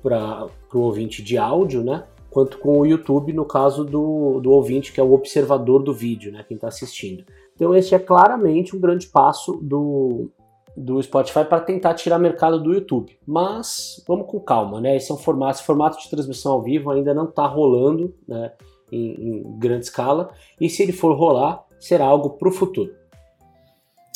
para 0.01 0.47
o 0.73 0.79
ouvinte 0.79 1.23
de 1.23 1.37
áudio, 1.37 1.83
né? 1.83 2.03
Quanto 2.29 2.57
com 2.57 2.79
o 2.79 2.85
YouTube, 2.85 3.31
no 3.31 3.45
caso 3.45 3.85
do, 3.85 4.39
do 4.41 4.51
ouvinte 4.51 4.91
que 4.91 4.99
é 4.99 5.03
o 5.03 5.13
observador 5.13 5.81
do 5.81 5.93
vídeo, 5.93 6.31
né? 6.31 6.43
Quem 6.45 6.55
está 6.55 6.67
assistindo. 6.67 7.23
Então, 7.55 7.75
esse 7.75 7.93
é 7.93 7.99
claramente 7.99 8.75
um 8.75 8.79
grande 8.79 9.07
passo 9.07 9.53
do, 9.61 10.29
do 10.75 11.01
Spotify 11.01 11.45
para 11.45 11.59
tentar 11.59 11.93
tirar 11.93 12.17
mercado 12.17 12.61
do 12.61 12.73
YouTube. 12.73 13.17
Mas 13.25 14.03
vamos 14.07 14.27
com 14.27 14.39
calma, 14.39 14.81
né? 14.81 14.95
Esse 14.95 15.11
é 15.11 15.13
um 15.13 15.17
formato, 15.17 15.57
esse 15.57 15.65
formato 15.65 15.99
de 15.99 16.09
transmissão 16.09 16.53
ao 16.53 16.63
vivo 16.63 16.89
ainda 16.91 17.13
não 17.13 17.25
está 17.25 17.45
rolando 17.45 18.13
né, 18.27 18.51
em, 18.91 19.39
em, 19.39 19.59
grande 19.59 19.85
escala. 19.85 20.33
E 20.59 20.69
se 20.69 20.83
ele 20.83 20.91
for 20.91 21.15
rolar, 21.15 21.63
será 21.79 22.05
algo 22.05 22.31
para 22.31 22.49
o 22.49 22.51
futuro. 22.51 22.93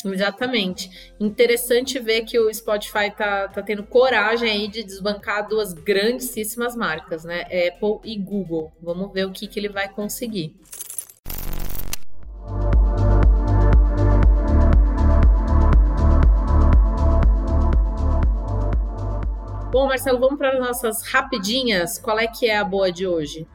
Exatamente. 0.04 1.12
Interessante 1.18 1.98
ver 1.98 2.22
que 2.22 2.38
o 2.38 2.52
Spotify 2.52 3.10
tá, 3.16 3.48
tá 3.48 3.62
tendo 3.62 3.82
coragem 3.82 4.48
aí 4.48 4.68
de 4.68 4.84
desbancar 4.84 5.48
duas 5.48 5.72
grandíssimas 5.72 6.76
marcas, 6.76 7.24
né? 7.24 7.42
Apple 7.42 7.98
e 8.04 8.16
Google. 8.16 8.72
Vamos 8.80 9.12
ver 9.12 9.26
o 9.26 9.32
que, 9.32 9.48
que 9.48 9.58
ele 9.58 9.68
vai 9.68 9.88
conseguir. 9.88 10.56
Bom, 19.70 19.86
Marcelo, 19.86 20.18
vamos 20.18 20.38
para 20.38 20.52
as 20.54 20.58
nossas 20.58 21.02
rapidinhas. 21.02 21.98
Qual 21.98 22.18
é 22.18 22.26
que 22.26 22.46
é 22.46 22.56
a 22.56 22.64
boa 22.64 22.90
de 22.90 23.06
hoje? 23.06 23.46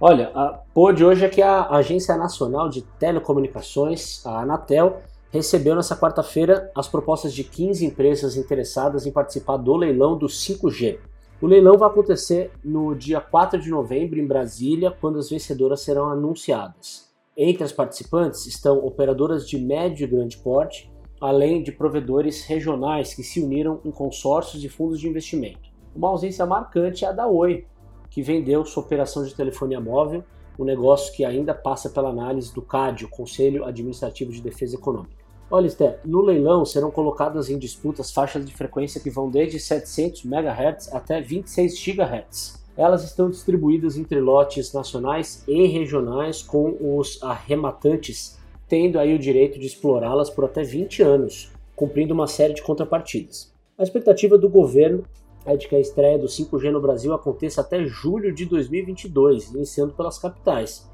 Olha, 0.00 0.30
a 0.32 0.60
boa 0.72 0.94
de 0.94 1.04
hoje 1.04 1.24
é 1.24 1.28
que 1.28 1.42
a 1.42 1.68
Agência 1.70 2.16
Nacional 2.16 2.68
de 2.68 2.82
Telecomunicações, 2.82 4.24
a 4.24 4.42
Anatel, 4.42 5.02
recebeu 5.32 5.74
nessa 5.74 5.96
quarta-feira 5.96 6.70
as 6.72 6.86
propostas 6.86 7.34
de 7.34 7.42
15 7.42 7.84
empresas 7.84 8.36
interessadas 8.36 9.06
em 9.06 9.12
participar 9.12 9.56
do 9.56 9.76
leilão 9.76 10.16
do 10.16 10.26
5G. 10.26 11.00
O 11.42 11.48
leilão 11.48 11.76
vai 11.76 11.88
acontecer 11.88 12.52
no 12.62 12.94
dia 12.94 13.20
4 13.20 13.60
de 13.60 13.70
novembro 13.70 14.20
em 14.20 14.26
Brasília, 14.26 14.96
quando 15.00 15.18
as 15.18 15.30
vencedoras 15.30 15.80
serão 15.80 16.08
anunciadas. 16.08 17.10
Entre 17.36 17.64
as 17.64 17.72
participantes 17.72 18.46
estão 18.46 18.78
operadoras 18.78 19.48
de 19.48 19.58
médio 19.58 20.04
e 20.04 20.10
grande 20.10 20.36
porte, 20.36 20.89
além 21.20 21.62
de 21.62 21.70
provedores 21.70 22.44
regionais 22.44 23.12
que 23.12 23.22
se 23.22 23.42
uniram 23.42 23.80
em 23.84 23.90
consórcios 23.90 24.60
de 24.60 24.68
fundos 24.68 24.98
de 24.98 25.08
investimento. 25.08 25.68
Uma 25.94 26.08
ausência 26.08 26.46
marcante 26.46 27.04
é 27.04 27.08
a 27.08 27.12
da 27.12 27.26
Oi, 27.26 27.66
que 28.08 28.22
vendeu 28.22 28.64
sua 28.64 28.82
operação 28.82 29.24
de 29.24 29.34
telefonia 29.34 29.80
móvel, 29.80 30.24
um 30.58 30.64
negócio 30.64 31.12
que 31.12 31.24
ainda 31.24 31.54
passa 31.54 31.90
pela 31.90 32.10
análise 32.10 32.54
do 32.54 32.62
CAD, 32.62 33.04
o 33.04 33.08
Conselho 33.08 33.64
Administrativo 33.64 34.32
de 34.32 34.40
Defesa 34.40 34.76
Econômica. 34.76 35.20
Olha, 35.50 35.66
Esther, 35.66 35.98
no 36.04 36.20
leilão 36.20 36.64
serão 36.64 36.90
colocadas 36.90 37.50
em 37.50 37.58
disputas 37.58 38.12
faixas 38.12 38.46
de 38.46 38.54
frequência 38.54 39.00
que 39.00 39.10
vão 39.10 39.28
desde 39.28 39.58
700 39.58 40.24
MHz 40.24 40.92
até 40.92 41.20
26 41.20 41.74
GHz. 41.74 42.60
Elas 42.76 43.04
estão 43.04 43.28
distribuídas 43.28 43.98
entre 43.98 44.20
lotes 44.20 44.72
nacionais 44.72 45.42
e 45.48 45.66
regionais, 45.66 46.40
com 46.40 46.76
os 46.80 47.20
arrematantes 47.22 48.38
tendo 48.70 49.00
aí 49.00 49.12
o 49.12 49.18
direito 49.18 49.58
de 49.58 49.66
explorá-las 49.66 50.30
por 50.30 50.44
até 50.44 50.62
20 50.62 51.02
anos, 51.02 51.50
cumprindo 51.74 52.14
uma 52.14 52.28
série 52.28 52.54
de 52.54 52.62
contrapartidas. 52.62 53.52
A 53.76 53.82
expectativa 53.82 54.38
do 54.38 54.48
governo 54.48 55.04
é 55.44 55.56
de 55.56 55.66
que 55.66 55.74
a 55.74 55.80
estreia 55.80 56.16
do 56.16 56.28
5G 56.28 56.70
no 56.70 56.80
Brasil 56.80 57.12
aconteça 57.12 57.62
até 57.62 57.84
julho 57.84 58.32
de 58.32 58.46
2022, 58.46 59.52
iniciando 59.52 59.92
pelas 59.92 60.18
capitais. 60.18 60.88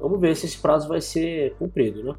Vamos 0.00 0.18
ver 0.18 0.34
se 0.34 0.46
esse 0.46 0.58
prazo 0.58 0.88
vai 0.88 1.00
ser 1.00 1.54
cumprido, 1.54 2.02
né? 2.02 2.14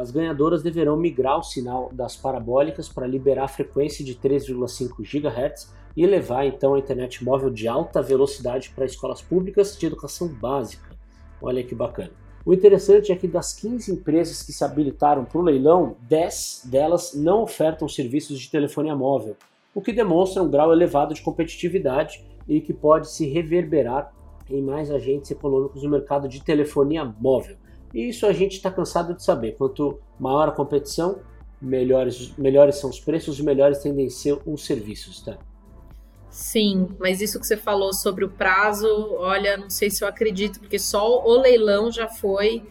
As 0.00 0.10
ganhadoras 0.10 0.62
deverão 0.62 0.96
migrar 0.96 1.38
o 1.38 1.42
sinal 1.42 1.90
das 1.92 2.16
parabólicas 2.16 2.88
para 2.88 3.06
liberar 3.06 3.44
a 3.44 3.48
frequência 3.48 4.02
de 4.02 4.14
3,5 4.14 5.02
GHz 5.02 5.74
e 5.94 6.06
levar 6.06 6.46
então 6.46 6.74
a 6.74 6.78
internet 6.78 7.22
móvel 7.22 7.50
de 7.50 7.68
alta 7.68 8.00
velocidade 8.00 8.70
para 8.70 8.86
escolas 8.86 9.20
públicas 9.20 9.76
de 9.76 9.84
educação 9.84 10.28
básica. 10.28 10.96
Olha 11.42 11.62
que 11.62 11.74
bacana. 11.74 12.25
O 12.46 12.54
interessante 12.54 13.10
é 13.10 13.16
que 13.16 13.26
das 13.26 13.52
15 13.54 13.90
empresas 13.90 14.40
que 14.40 14.52
se 14.52 14.62
habilitaram 14.62 15.24
para 15.24 15.36
o 15.36 15.42
leilão, 15.42 15.96
10 16.02 16.62
delas 16.66 17.12
não 17.12 17.42
ofertam 17.42 17.88
serviços 17.88 18.38
de 18.38 18.48
telefonia 18.48 18.94
móvel, 18.94 19.36
o 19.74 19.82
que 19.82 19.92
demonstra 19.92 20.44
um 20.44 20.48
grau 20.48 20.72
elevado 20.72 21.12
de 21.12 21.22
competitividade 21.22 22.24
e 22.46 22.60
que 22.60 22.72
pode 22.72 23.10
se 23.10 23.26
reverberar 23.26 24.14
em 24.48 24.62
mais 24.62 24.92
agentes 24.92 25.28
econômicos 25.32 25.82
no 25.82 25.90
mercado 25.90 26.28
de 26.28 26.40
telefonia 26.40 27.04
móvel. 27.04 27.56
E 27.92 28.08
isso 28.08 28.24
a 28.24 28.32
gente 28.32 28.52
está 28.52 28.70
cansado 28.70 29.12
de 29.12 29.24
saber. 29.24 29.56
Quanto 29.56 29.98
maior 30.16 30.48
a 30.48 30.52
competição, 30.52 31.18
melhores, 31.60 32.32
melhores 32.38 32.76
são 32.76 32.90
os 32.90 33.00
preços 33.00 33.40
e 33.40 33.42
melhores 33.42 33.80
tendem 33.80 34.06
a 34.06 34.10
ser 34.10 34.38
os 34.46 34.64
serviços. 34.64 35.20
Tá? 35.20 35.36
Sim, 36.36 36.88
mas 36.98 37.22
isso 37.22 37.40
que 37.40 37.46
você 37.46 37.56
falou 37.56 37.94
sobre 37.94 38.22
o 38.22 38.28
prazo, 38.28 38.86
olha, 39.20 39.56
não 39.56 39.70
sei 39.70 39.88
se 39.88 40.04
eu 40.04 40.08
acredito, 40.08 40.60
porque 40.60 40.78
só 40.78 41.24
o 41.24 41.40
leilão 41.40 41.90
já 41.90 42.08
foi 42.08 42.62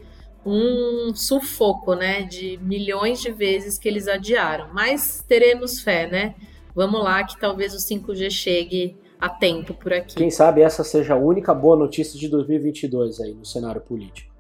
um 0.46 1.16
sufoco, 1.16 1.96
né? 1.96 2.22
De 2.22 2.60
milhões 2.62 3.20
de 3.20 3.32
vezes 3.32 3.80
que 3.80 3.90
eles 3.90 4.08
adiaram. 4.08 4.70
Mas 4.72 5.26
teremos 5.28 5.82
fé, 5.82 6.06
né? 6.06 6.36
Vamos 6.76 7.04
lá, 7.04 7.24
que 7.24 7.40
talvez 7.40 7.74
o 7.74 7.80
5G 7.80 8.30
chegue 8.30 8.96
a 9.20 9.30
tempo 9.30 9.74
por 9.74 9.92
aqui. 9.92 10.14
Quem 10.14 10.30
sabe 10.30 10.62
essa 10.62 10.84
seja 10.84 11.16
a 11.16 11.18
única 11.18 11.52
boa 11.52 11.76
notícia 11.76 12.20
de 12.20 12.28
2022 12.28 13.20
aí 13.20 13.34
no 13.34 13.46
cenário 13.46 13.82
político. 13.82 14.35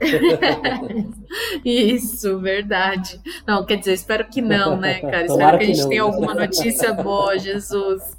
Isso, 1.64 2.38
verdade. 2.38 3.20
Não, 3.46 3.64
quer 3.64 3.76
dizer, 3.76 3.92
espero 3.92 4.26
que 4.26 4.40
não, 4.40 4.76
né, 4.76 5.00
cara? 5.00 5.26
Espero 5.26 5.58
que 5.58 5.64
a 5.64 5.66
gente 5.66 5.88
tenha 5.88 6.02
alguma 6.02 6.34
notícia 6.34 6.92
boa, 6.92 7.38
Jesus. 7.38 8.16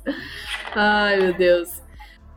Ai, 0.75 1.19
meu 1.19 1.33
Deus. 1.33 1.81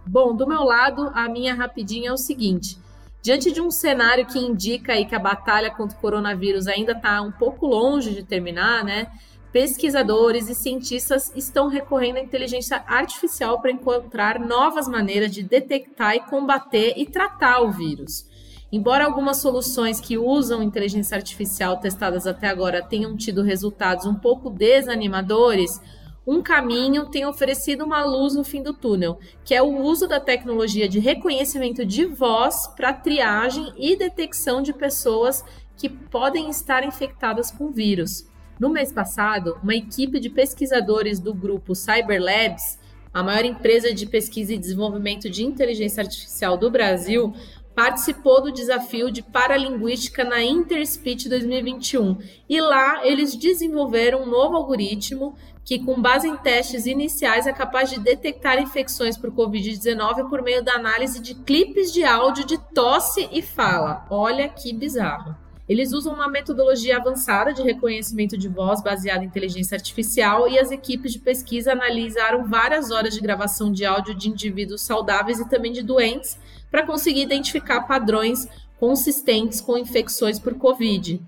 Bom, 0.07 0.35
do 0.35 0.46
meu 0.46 0.62
lado, 0.62 1.11
a 1.14 1.29
minha 1.29 1.55
rapidinha 1.55 2.11
é 2.11 2.12
o 2.12 2.16
seguinte. 2.16 2.79
Diante 3.22 3.50
de 3.50 3.61
um 3.61 3.70
cenário 3.70 4.27
que 4.27 4.38
indica 4.38 4.92
aí 4.92 5.07
que 5.07 5.14
a 5.14 5.18
batalha 5.18 5.70
contra 5.70 5.96
o 5.96 6.00
coronavírus 6.00 6.66
ainda 6.66 6.92
está 6.92 7.22
um 7.22 7.33
pouco 7.33 7.66
longe 7.66 8.14
de 8.14 8.22
terminar, 8.22 8.85
né? 8.85 9.09
pesquisadores 9.55 10.50
e 10.50 10.55
cientistas 10.55 11.33
estão 11.37 11.68
recorrendo 11.68 12.16
à 12.16 12.20
inteligência 12.20 12.83
artificial 12.88 13.61
para 13.61 13.70
encontrar 13.70 14.40
novas 14.40 14.88
maneiras 14.88 15.31
de 15.31 15.44
detectar 15.44 16.16
e 16.16 16.20
combater 16.22 16.94
e 16.96 17.07
tratar 17.07 17.61
o 17.61 17.70
vírus. 17.70 18.27
Embora 18.75 19.05
algumas 19.05 19.37
soluções 19.37 20.01
que 20.01 20.19
usam 20.19 20.61
inteligência 20.61 21.17
artificial 21.17 21.77
testadas 21.77 22.27
até 22.27 22.49
agora 22.49 22.83
tenham 22.83 23.17
tido 23.17 23.41
resultados 23.41 24.05
um 24.05 24.17
pouco 24.17 24.51
desanimadores, 24.51 25.81
um 26.27 26.43
caminho 26.43 27.07
tem 27.07 27.25
oferecido 27.25 27.85
uma 27.85 28.05
luz 28.05 28.35
no 28.35 28.43
fim 28.43 28.65
do 28.65 28.75
túnel, 28.75 29.21
que 29.45 29.55
é 29.55 29.63
o 29.63 29.81
uso 29.81 30.09
da 30.09 30.19
tecnologia 30.19 30.89
de 30.89 30.99
reconhecimento 30.99 31.87
de 31.87 32.05
voz 32.05 32.67
para 32.75 32.93
triagem 32.93 33.73
e 33.79 33.95
detecção 33.95 34.61
de 34.61 34.73
pessoas 34.73 35.45
que 35.77 35.89
podem 35.89 36.51
estar 36.51 36.83
infectadas 36.83 37.53
com 37.53 37.71
vírus. 37.71 38.29
No 38.59 38.71
mês 38.71 38.93
passado, 38.93 39.57
uma 39.63 39.77
equipe 39.77 40.19
de 40.19 40.29
pesquisadores 40.29 41.21
do 41.21 41.33
grupo 41.33 41.77
Cyberlabs, 41.77 42.81
a 43.13 43.23
maior 43.23 43.45
empresa 43.45 43.95
de 43.95 44.07
pesquisa 44.07 44.53
e 44.53 44.59
desenvolvimento 44.59 45.31
de 45.31 45.45
inteligência 45.45 46.03
artificial 46.03 46.57
do 46.57 46.69
Brasil, 46.69 47.33
participou 47.75 48.41
do 48.41 48.53
desafio 48.53 49.11
de 49.11 49.23
Paralinguística 49.23 50.25
na 50.25 50.43
Interspeech 50.43 51.29
2021. 51.29 52.19
E 52.49 52.61
lá 52.61 53.05
eles 53.05 53.35
desenvolveram 53.35 54.23
um 54.23 54.27
novo 54.27 54.57
algoritmo 54.57 55.35
que, 55.65 55.79
com 55.79 56.01
base 56.01 56.29
em 56.29 56.37
testes 56.37 56.87
iniciais, 56.87 57.47
é 57.47 57.53
capaz 57.53 57.91
de 57.91 57.99
detectar 57.99 58.61
infecções 58.61 59.17
por 59.17 59.31
Covid-19 59.33 60.29
por 60.29 60.43
meio 60.43 60.63
da 60.63 60.75
análise 60.75 61.21
de 61.21 61.35
clipes 61.35 61.93
de 61.93 62.05
áudio 62.05 62.47
de 62.47 62.59
tosse 62.59 63.29
e 63.33 63.43
fala. 63.43 64.07
Olha 64.11 64.49
que 64.49 64.73
bizarro. 64.73 65.35
Eles 65.67 65.95
usam 65.95 66.13
uma 66.13 66.29
metodologia 66.29 66.99
avançada 66.99 67.55
de 67.55 67.63
reconhecimento 67.63 68.37
de 68.37 68.49
voz 68.49 68.83
baseada 68.83 69.25
em 69.25 69.27
inteligência 69.27 69.75
artificial 69.75 70.47
e 70.47 70.59
as 70.59 70.71
equipes 70.71 71.15
de 71.15 71.19
pesquisa 71.19 71.73
analisaram 71.73 72.45
várias 72.45 72.91
horas 72.91 73.15
de 73.15 73.21
gravação 73.21 73.73
de 73.73 73.87
áudio 73.87 74.15
de 74.15 74.29
indivíduos 74.29 74.83
saudáveis 74.83 75.41
e 75.41 75.49
também 75.49 75.73
de 75.73 75.83
doentes 75.83 76.39
para 76.75 76.85
conseguir 76.85 77.23
identificar 77.23 77.83
padrões 77.83 78.49
consistentes 78.81 79.61
com 79.61 79.79
infecções 79.79 80.41
por 80.41 80.57
Covid. 80.57 81.23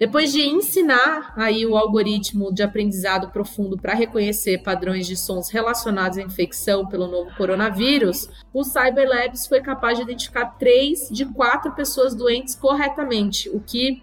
Depois 0.00 0.32
de 0.32 0.40
ensinar 0.40 1.34
aí 1.36 1.66
o 1.66 1.76
algoritmo 1.76 2.50
de 2.50 2.62
aprendizado 2.62 3.28
profundo 3.28 3.76
para 3.76 3.92
reconhecer 3.92 4.62
padrões 4.62 5.06
de 5.06 5.14
sons 5.14 5.50
relacionados 5.50 6.16
à 6.16 6.22
infecção 6.22 6.86
pelo 6.86 7.08
novo 7.08 7.30
coronavírus, 7.36 8.30
o 8.54 8.64
Cyberlabs 8.64 9.46
foi 9.46 9.60
capaz 9.60 9.98
de 9.98 10.04
identificar 10.04 10.56
três 10.58 11.10
de 11.10 11.26
quatro 11.26 11.72
pessoas 11.72 12.14
doentes 12.14 12.54
corretamente, 12.54 13.50
o 13.50 13.60
que 13.60 14.02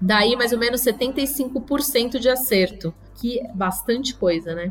daí 0.00 0.36
mais 0.36 0.52
ou 0.52 0.58
menos 0.60 0.82
75% 0.82 2.20
de 2.20 2.28
acerto, 2.28 2.94
que 3.16 3.40
é 3.40 3.52
bastante 3.52 4.14
coisa, 4.14 4.54
né? 4.54 4.70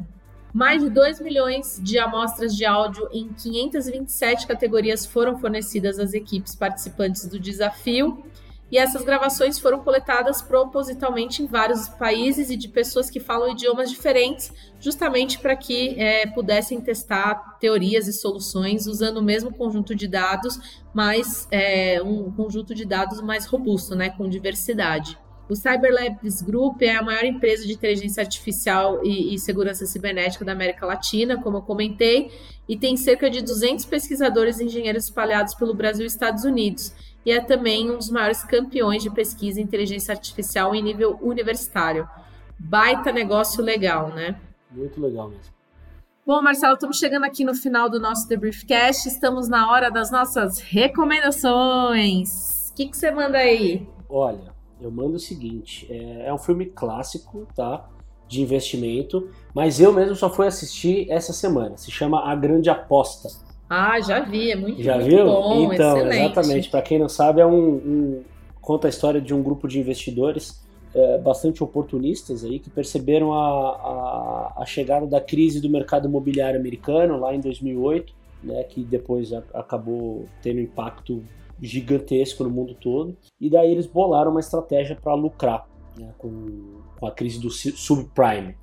Mais 0.57 0.81
de 0.81 0.89
2 0.89 1.21
milhões 1.21 1.79
de 1.83 1.99
amostras 1.99 2.55
de 2.55 2.65
áudio 2.65 3.07
em 3.11 3.27
527 3.27 4.47
categorias 4.47 5.05
foram 5.05 5.37
fornecidas 5.37 5.99
às 5.99 6.15
equipes 6.15 6.55
participantes 6.55 7.27
do 7.27 7.39
desafio 7.39 8.25
e 8.71 8.79
essas 8.79 9.03
gravações 9.03 9.59
foram 9.59 9.81
coletadas 9.81 10.41
propositalmente 10.41 11.43
em 11.43 11.45
vários 11.45 11.87
países 11.87 12.49
e 12.49 12.57
de 12.57 12.69
pessoas 12.69 13.07
que 13.07 13.19
falam 13.19 13.51
idiomas 13.51 13.91
diferentes, 13.91 14.51
justamente 14.79 15.37
para 15.37 15.55
que 15.55 15.89
é, 15.89 16.25
pudessem 16.25 16.81
testar 16.81 17.59
teorias 17.59 18.07
e 18.07 18.13
soluções 18.13 18.87
usando 18.87 19.17
o 19.17 19.23
mesmo 19.23 19.53
conjunto 19.53 19.93
de 19.93 20.07
dados, 20.07 20.59
mas 20.91 21.47
é, 21.51 22.01
um 22.01 22.31
conjunto 22.31 22.73
de 22.73 22.83
dados 22.83 23.21
mais 23.21 23.45
robusto, 23.45 23.95
né, 23.95 24.09
com 24.09 24.27
diversidade. 24.27 25.19
O 25.49 25.55
Cyberlabs 25.55 26.41
Group 26.41 26.81
é 26.81 26.95
a 26.95 27.01
maior 27.01 27.23
empresa 27.23 27.65
de 27.65 27.73
inteligência 27.73 28.21
artificial 28.21 28.99
e, 29.03 29.33
e, 29.33 29.39
segurança 29.39 29.85
cibernética 29.85 30.43
da 30.43 30.51
América 30.51 30.85
Latina, 30.85 31.41
como 31.41 31.57
eu 31.57 31.61
comentei, 31.61 32.31
e 32.67 32.77
tem 32.77 32.97
cerca 32.97 33.29
de 33.29 33.41
200 33.41 33.85
pesquisadores 33.85 34.59
e 34.59 34.65
engenheiros 34.65 35.05
espalhados 35.05 35.55
pelo 35.55 35.73
Brasil 35.73 36.03
e 36.03 36.07
Estados 36.07 36.43
Unidos 36.43 36.93
e 37.27 37.31
é 37.31 37.41
também 37.41 37.91
um 37.91 37.97
dos 37.97 38.09
maiores 38.09 38.41
campeões 38.41 39.03
de 39.03 39.09
pesquisa 39.09 39.59
em 39.59 39.63
inteligência 39.65 40.13
artificial 40.13 40.73
em 40.73 40.81
nível 40.81 41.19
universitário. 41.21 42.07
Baita 42.57 43.11
negócio 43.11 43.61
legal, 43.61 44.13
né? 44.13 44.39
Muito 44.71 45.01
legal 45.01 45.27
mesmo. 45.27 45.43
Bom, 46.25 46.41
Marcelo, 46.41 46.75
estamos 46.75 46.97
chegando 46.97 47.25
aqui 47.25 47.43
no 47.43 47.53
final 47.53 47.89
do 47.89 47.99
nosso 47.99 48.29
Debriefcast. 48.29 49.09
Estamos 49.09 49.49
na 49.49 49.69
hora 49.69 49.91
das 49.91 50.09
nossas 50.09 50.61
recomendações. 50.61 52.69
O 52.69 52.75
que, 52.75 52.87
que 52.87 52.95
você 52.95 53.11
manda 53.11 53.39
aí? 53.39 53.85
Olha, 54.09 54.55
eu 54.81 54.91
mando 54.91 55.15
o 55.15 55.19
seguinte: 55.19 55.87
é, 55.89 56.27
é 56.27 56.33
um 56.33 56.37
filme 56.37 56.65
clássico, 56.67 57.47
tá? 57.55 57.87
De 58.27 58.41
investimento, 58.41 59.29
mas 59.53 59.79
eu 59.79 59.93
mesmo 59.93 60.15
só 60.15 60.29
fui 60.29 60.47
assistir 60.47 61.09
essa 61.09 61.31
semana. 61.31 61.77
Se 61.77 61.89
chama 61.89 62.29
A 62.29 62.35
Grande 62.35 62.69
Aposta. 62.69 63.29
Ah, 63.69 63.99
já 63.99 64.21
vi, 64.21 64.51
é 64.51 64.55
muito, 64.55 64.81
já 64.81 64.95
muito 64.95 65.09
viu? 65.09 65.25
bom, 65.25 65.73
então, 65.73 65.97
excelente. 65.97 66.21
exatamente. 66.23 66.69
Para 66.69 66.81
quem 66.81 66.99
não 66.99 67.09
sabe, 67.09 67.41
é 67.41 67.45
um, 67.45 67.69
um, 67.69 68.23
conta 68.61 68.87
a 68.87 68.89
história 68.89 69.19
de 69.19 69.33
um 69.33 69.41
grupo 69.41 69.67
de 69.67 69.79
investidores 69.79 70.65
é, 70.93 71.17
bastante 71.17 71.63
oportunistas 71.63 72.43
aí 72.43 72.59
que 72.59 72.69
perceberam 72.69 73.33
a, 73.33 73.69
a, 74.57 74.61
a, 74.61 74.65
chegada 74.65 75.05
da 75.05 75.19
crise 75.21 75.61
do 75.61 75.69
mercado 75.69 76.07
imobiliário 76.07 76.59
americano 76.59 77.19
lá 77.19 77.35
em 77.35 77.39
2008, 77.39 78.13
né, 78.43 78.63
que 78.63 78.83
depois 78.83 79.33
a, 79.33 79.43
acabou 79.53 80.25
tendo 80.41 80.59
impacto 80.59 81.23
gigantesco 81.61 82.43
no 82.43 82.49
mundo 82.49 82.75
todo. 82.75 83.15
E 83.39 83.49
daí 83.49 83.71
eles 83.71 83.85
bolaram 83.85 84.31
uma 84.31 84.39
estratégia 84.39 84.95
para 84.95 85.13
lucrar 85.13 85.67
né, 85.97 86.13
com, 86.17 86.81
com 86.99 87.07
a 87.07 87.11
crise 87.11 87.39
do 87.39 87.49
subprime. 87.49 88.55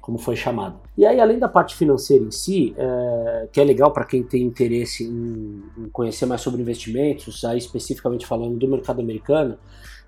como 0.00 0.18
foi 0.18 0.36
chamado. 0.36 0.80
E 0.98 1.06
aí, 1.06 1.18
além 1.18 1.38
da 1.38 1.48
parte 1.48 1.74
financeira 1.74 2.22
em 2.22 2.30
si, 2.30 2.74
é, 2.76 3.48
que 3.50 3.60
é 3.60 3.64
legal 3.64 3.90
para 3.90 4.04
quem 4.04 4.22
tem 4.22 4.42
interesse 4.42 5.04
em, 5.04 5.62
em, 5.78 5.88
conhecer 5.90 6.26
mais 6.26 6.42
sobre 6.42 6.60
investimentos, 6.60 7.44
aí 7.44 7.56
especificamente 7.56 8.26
falando 8.26 8.58
do 8.58 8.68
mercado 8.68 9.00
americano, 9.00 9.56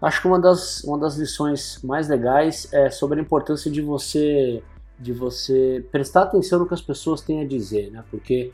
acho 0.03 0.21
que 0.21 0.29
uma 0.29 0.39
das, 0.39 0.85
uma 0.85 0.99
das 0.99 1.17
lições 1.17 1.81
mais 1.83 2.09
legais 2.09 2.71
é 2.73 2.91
sobre 2.91 3.19
a 3.21 3.23
importância 3.23 3.71
de 3.71 3.81
você 3.81 4.63
de 4.99 5.13
você 5.13 5.85
prestar 5.93 6.23
atenção 6.23 6.59
no 6.59 6.67
que 6.67 6.73
as 6.73 6.81
pessoas 6.81 7.21
têm 7.21 7.43
a 7.43 7.47
dizer, 7.47 7.91
né? 7.91 8.03
Porque 8.11 8.51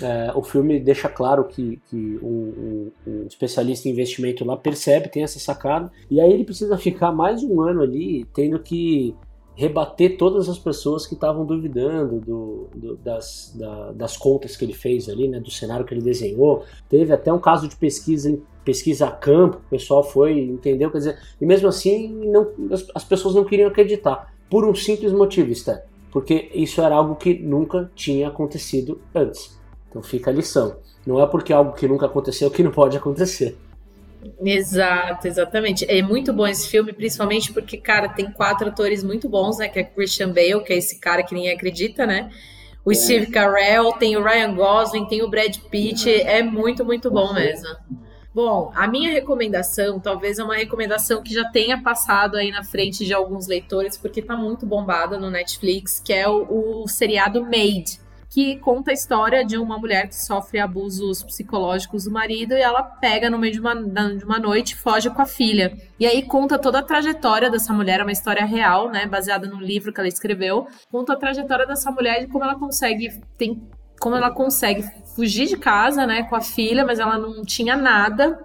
é, 0.00 0.32
o 0.34 0.42
filme 0.42 0.80
deixa 0.80 1.08
claro 1.08 1.44
que, 1.44 1.80
que 1.90 2.18
um, 2.22 2.26
um, 2.26 2.92
um, 3.06 3.26
especialista 3.26 3.88
em 3.88 3.92
investimento 3.92 4.44
lá 4.44 4.56
percebe, 4.56 5.08
tem 5.08 5.22
essa 5.22 5.38
sacada, 5.38 5.90
e 6.10 6.20
aí 6.20 6.32
ele 6.32 6.44
precisa 6.44 6.78
ficar 6.78 7.12
mais 7.12 7.42
um 7.42 7.60
ano 7.60 7.82
ali 7.82 8.24
tendo 8.32 8.58
que 8.58 9.14
rebater 9.54 10.16
todas 10.16 10.48
as 10.48 10.58
pessoas 10.58 11.06
que 11.06 11.14
estavam 11.14 11.44
duvidando 11.44 12.20
do, 12.20 12.68
do, 12.74 12.96
das, 12.96 13.54
da, 13.54 13.92
das 13.92 14.16
contas 14.16 14.56
que 14.56 14.64
ele 14.64 14.72
fez 14.72 15.10
ali, 15.10 15.28
né, 15.28 15.38
do 15.40 15.50
cenário 15.50 15.84
que 15.84 15.92
ele 15.92 16.00
desenhou. 16.00 16.64
Teve 16.88 17.12
até 17.12 17.30
um 17.30 17.38
caso 17.38 17.68
de 17.68 17.76
pesquisa 17.76 18.38
pesquisa 18.64 19.08
a 19.08 19.10
campo, 19.10 19.56
o 19.56 19.70
pessoal 19.70 20.04
foi, 20.04 20.38
entendeu? 20.38 20.88
Quer 20.88 20.98
dizer, 20.98 21.18
e 21.40 21.44
mesmo 21.44 21.66
assim 21.66 22.08
não, 22.26 22.48
as, 22.70 22.86
as 22.94 23.04
pessoas 23.04 23.34
não 23.34 23.44
queriam 23.44 23.68
acreditar, 23.68 24.32
por 24.48 24.64
um 24.64 24.72
simples 24.72 25.12
motivo, 25.12 25.52
porque 26.12 26.50
isso 26.54 26.80
era 26.80 26.94
algo 26.94 27.16
que 27.16 27.34
nunca 27.38 27.90
tinha 27.94 28.28
acontecido 28.28 29.00
antes. 29.14 29.60
Então 29.92 30.02
fica 30.02 30.30
a 30.30 30.32
lição. 30.32 30.76
Não 31.06 31.22
é 31.22 31.26
porque 31.26 31.52
é 31.52 31.56
algo 31.56 31.74
que 31.74 31.86
nunca 31.86 32.06
aconteceu 32.06 32.50
que 32.50 32.62
não 32.62 32.70
pode 32.70 32.96
acontecer. 32.96 33.58
Exato, 34.42 35.28
exatamente. 35.28 35.84
É 35.88 36.00
muito 36.00 36.32
bom 36.32 36.46
esse 36.46 36.68
filme, 36.68 36.94
principalmente 36.94 37.52
porque, 37.52 37.76
cara, 37.76 38.08
tem 38.08 38.30
quatro 38.30 38.68
atores 38.68 39.04
muito 39.04 39.28
bons, 39.28 39.58
né? 39.58 39.68
Que 39.68 39.80
é 39.80 39.84
Christian 39.84 40.28
Bale, 40.28 40.64
que 40.64 40.72
é 40.72 40.78
esse 40.78 40.98
cara 40.98 41.22
que 41.22 41.34
ninguém 41.34 41.52
acredita, 41.52 42.06
né? 42.06 42.30
O 42.84 42.90
é. 42.90 42.94
Steve 42.94 43.26
Carell, 43.26 43.92
tem 43.92 44.16
o 44.16 44.24
Ryan 44.24 44.54
Gosling, 44.54 45.06
tem 45.06 45.22
o 45.22 45.28
Brad 45.28 45.56
Pitt. 45.70 46.08
É 46.10 46.42
muito, 46.42 46.84
muito 46.84 47.10
bom 47.10 47.34
mesmo. 47.34 47.68
Bom, 48.34 48.72
a 48.74 48.86
minha 48.86 49.10
recomendação, 49.10 50.00
talvez 50.00 50.38
é 50.38 50.44
uma 50.44 50.56
recomendação 50.56 51.22
que 51.22 51.34
já 51.34 51.44
tenha 51.50 51.82
passado 51.82 52.36
aí 52.38 52.50
na 52.50 52.64
frente 52.64 53.04
de 53.04 53.12
alguns 53.12 53.46
leitores, 53.46 53.98
porque 53.98 54.22
tá 54.22 54.34
muito 54.34 54.64
bombada 54.64 55.18
no 55.18 55.30
Netflix, 55.30 56.00
que 56.00 56.14
é 56.14 56.26
o, 56.26 56.82
o 56.82 56.88
seriado 56.88 57.42
Made 57.42 58.00
que 58.32 58.56
conta 58.56 58.90
a 58.90 58.94
história 58.94 59.44
de 59.44 59.58
uma 59.58 59.76
mulher 59.76 60.08
que 60.08 60.16
sofre 60.16 60.58
abusos 60.58 61.22
psicológicos 61.22 62.04
do 62.04 62.10
marido 62.10 62.54
e 62.54 62.62
ela 62.62 62.82
pega 62.82 63.28
no 63.28 63.38
meio 63.38 63.52
de 63.52 63.60
uma, 63.60 63.74
de 63.74 64.24
uma 64.24 64.38
noite 64.38 64.72
e 64.72 64.76
foge 64.76 65.10
com 65.10 65.20
a 65.20 65.26
filha. 65.26 65.76
E 66.00 66.06
aí 66.06 66.22
conta 66.22 66.58
toda 66.58 66.78
a 66.78 66.82
trajetória 66.82 67.50
dessa 67.50 67.74
mulher, 67.74 68.00
é 68.00 68.02
uma 68.02 68.10
história 68.10 68.42
real, 68.46 68.88
né, 68.88 69.04
baseada 69.04 69.46
no 69.46 69.60
livro 69.60 69.92
que 69.92 70.00
ela 70.00 70.08
escreveu. 70.08 70.66
Conta 70.90 71.12
a 71.12 71.16
trajetória 71.16 71.66
dessa 71.66 71.90
mulher 71.90 72.22
e 72.22 72.26
como 72.26 72.42
ela 72.42 72.54
consegue 72.54 73.20
tem 73.36 73.68
como 74.00 74.16
ela 74.16 74.30
consegue 74.30 74.82
fugir 75.14 75.46
de 75.46 75.58
casa, 75.58 76.06
né, 76.06 76.22
com 76.22 76.34
a 76.34 76.40
filha, 76.40 76.86
mas 76.86 76.98
ela 76.98 77.18
não 77.18 77.44
tinha 77.44 77.76
nada, 77.76 78.42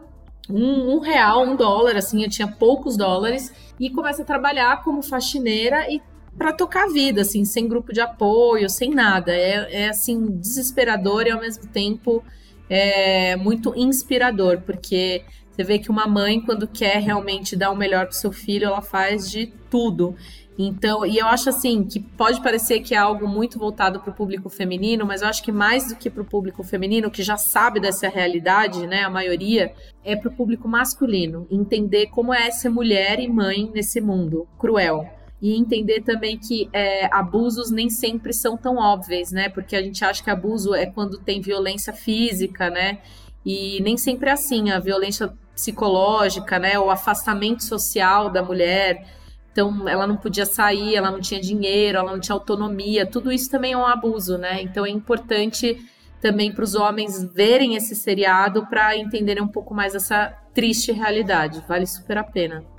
um, 0.50 0.96
um, 0.96 1.00
real, 1.00 1.44
um 1.44 1.56
dólar, 1.56 1.96
assim, 1.96 2.22
eu 2.22 2.30
tinha 2.30 2.48
poucos 2.48 2.96
dólares, 2.96 3.52
e 3.80 3.90
começa 3.90 4.22
a 4.22 4.26
trabalhar 4.26 4.84
como 4.84 5.02
faxineira 5.02 5.90
e 5.92 6.02
para 6.38 6.54
tocar 6.54 6.86
a 6.86 6.92
vida, 6.92 7.22
assim, 7.22 7.44
sem 7.44 7.68
grupo 7.68 7.92
de 7.92 8.00
apoio, 8.00 8.70
sem 8.70 8.92
nada. 8.92 9.36
É, 9.36 9.84
é 9.84 9.90
assim, 9.90 10.28
desesperador 10.40 11.26
e 11.26 11.32
ao 11.32 11.40
mesmo 11.40 11.68
tempo 11.68 12.24
é 12.70 13.36
muito 13.36 13.74
inspirador, 13.76 14.62
porque 14.62 15.24
você 15.52 15.64
vê 15.64 15.80
que 15.80 15.90
uma 15.90 16.06
mãe, 16.06 16.40
quando 16.40 16.68
quer 16.68 17.02
realmente 17.02 17.56
dar 17.56 17.72
o 17.72 17.76
melhor 17.76 18.06
para 18.06 18.12
seu 18.12 18.32
filho, 18.32 18.66
ela 18.66 18.82
faz 18.82 19.30
de 19.30 19.48
tudo. 19.70 20.16
Então, 20.60 21.06
e 21.06 21.18
eu 21.18 21.28
acho 21.28 21.50
assim 21.50 21.84
que 21.84 22.00
pode 22.00 22.42
parecer 22.42 22.80
que 22.82 22.94
é 22.94 22.98
algo 22.98 23.28
muito 23.28 23.60
voltado 23.60 24.00
para 24.00 24.12
o 24.12 24.14
público 24.14 24.50
feminino, 24.50 25.06
mas 25.06 25.22
eu 25.22 25.28
acho 25.28 25.44
que 25.44 25.52
mais 25.52 25.88
do 25.88 25.96
que 25.96 26.10
para 26.10 26.22
o 26.22 26.26
público 26.26 26.64
feminino, 26.64 27.12
que 27.12 27.22
já 27.22 27.38
sabe 27.38 27.80
dessa 27.80 28.10
realidade, 28.10 28.86
né, 28.88 29.04
a 29.04 29.10
maioria, 29.10 29.72
é 30.04 30.16
para 30.16 30.30
o 30.30 30.36
público 30.36 30.68
masculino 30.68 31.48
entender 31.50 32.08
como 32.08 32.34
é 32.34 32.50
ser 32.50 32.70
mulher 32.70 33.20
e 33.20 33.28
mãe 33.28 33.72
nesse 33.74 34.02
mundo 34.02 34.48
cruel 34.58 35.17
e 35.42 35.56
entender 35.56 36.02
também 36.02 36.38
que 36.38 36.70
é, 36.74 37.08
abusos 37.14 37.70
nem 37.70 37.90
sempre 37.90 38.34
são 38.34 38.58
tão 38.58 38.78
óbvios, 38.78 39.32
né? 39.32 39.50
Porque 39.50 39.76
a 39.76 39.82
gente 39.82 40.04
acha 40.04 40.24
que 40.24 40.30
abuso 40.30 40.74
é 40.74 40.88
quando 40.88 41.20
tem 41.20 41.42
violência 41.42 41.94
física, 41.94 42.70
né? 42.70 43.00
E 43.46 43.80
nem 43.82 43.98
sempre 43.98 44.30
é 44.30 44.34
assim, 44.34 44.72
a 44.72 44.80
violência 44.80 45.32
psicológica, 45.54 46.58
né? 46.58 46.80
O 46.80 46.90
afastamento 46.90 47.64
social 47.64 48.32
da 48.32 48.42
mulher. 48.42 49.06
Então, 49.52 49.88
ela 49.88 50.08
não 50.08 50.18
podia 50.18 50.46
sair, 50.46 50.96
ela 50.96 51.12
não 51.12 51.20
tinha 51.20 51.40
dinheiro, 51.40 52.00
ela 52.00 52.12
não 52.12 52.20
tinha 52.20 52.36
autonomia. 52.36 53.06
Tudo 53.06 53.32
isso 53.32 53.50
também 53.50 53.74
é 53.74 53.78
um 53.78 53.86
abuso, 53.86 54.38
né? 54.38 54.62
Então, 54.62 54.86
é 54.86 54.90
importante 54.90 55.78
também 56.20 56.52
para 56.52 56.64
os 56.64 56.74
homens 56.74 57.24
verem 57.24 57.76
esse 57.76 57.96
seriado 57.96 58.66
para 58.68 58.98
entenderem 58.98 59.44
um 59.44 59.48
pouco 59.48 59.74
mais 59.74 59.94
essa 59.94 60.30
triste 60.54 60.92
realidade. 60.92 61.64
Vale 61.68 61.86
super 61.86 62.18
a 62.18 62.24
pena. 62.24 62.77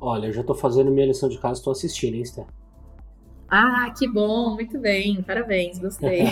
Olha, 0.00 0.26
eu 0.26 0.32
já 0.32 0.42
tô 0.42 0.54
fazendo 0.54 0.90
minha 0.90 1.06
lição 1.06 1.28
de 1.28 1.38
casa, 1.38 1.62
tô 1.62 1.70
assistindo, 1.70 2.14
hein, 2.14 2.22
Esther? 2.22 2.44
Ah, 3.50 3.92
que 3.98 4.06
bom, 4.06 4.54
muito 4.54 4.78
bem, 4.78 5.22
parabéns, 5.22 5.78
gostei. 5.78 6.24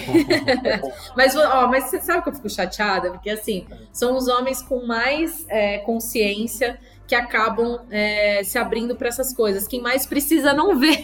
mas, 1.17 1.35
ó, 1.35 1.67
mas 1.67 1.85
você 1.85 1.99
sabe 2.01 2.23
que 2.23 2.29
eu 2.29 2.35
fico 2.35 2.51
chateada? 2.51 3.11
Porque, 3.11 3.31
assim, 3.31 3.67
são 3.91 4.17
os 4.17 4.29
homens 4.29 4.61
com 4.61 4.87
mais 4.87 5.47
é, 5.49 5.79
consciência 5.79 6.79
que 7.07 7.15
acabam 7.15 7.81
é, 7.91 8.43
se 8.45 8.59
abrindo 8.59 8.95
para 8.97 9.09
essas 9.09 9.33
coisas. 9.33 9.67
Quem 9.67 9.81
mais 9.81 10.05
precisa 10.05 10.53
não 10.53 10.79
vê. 10.79 11.03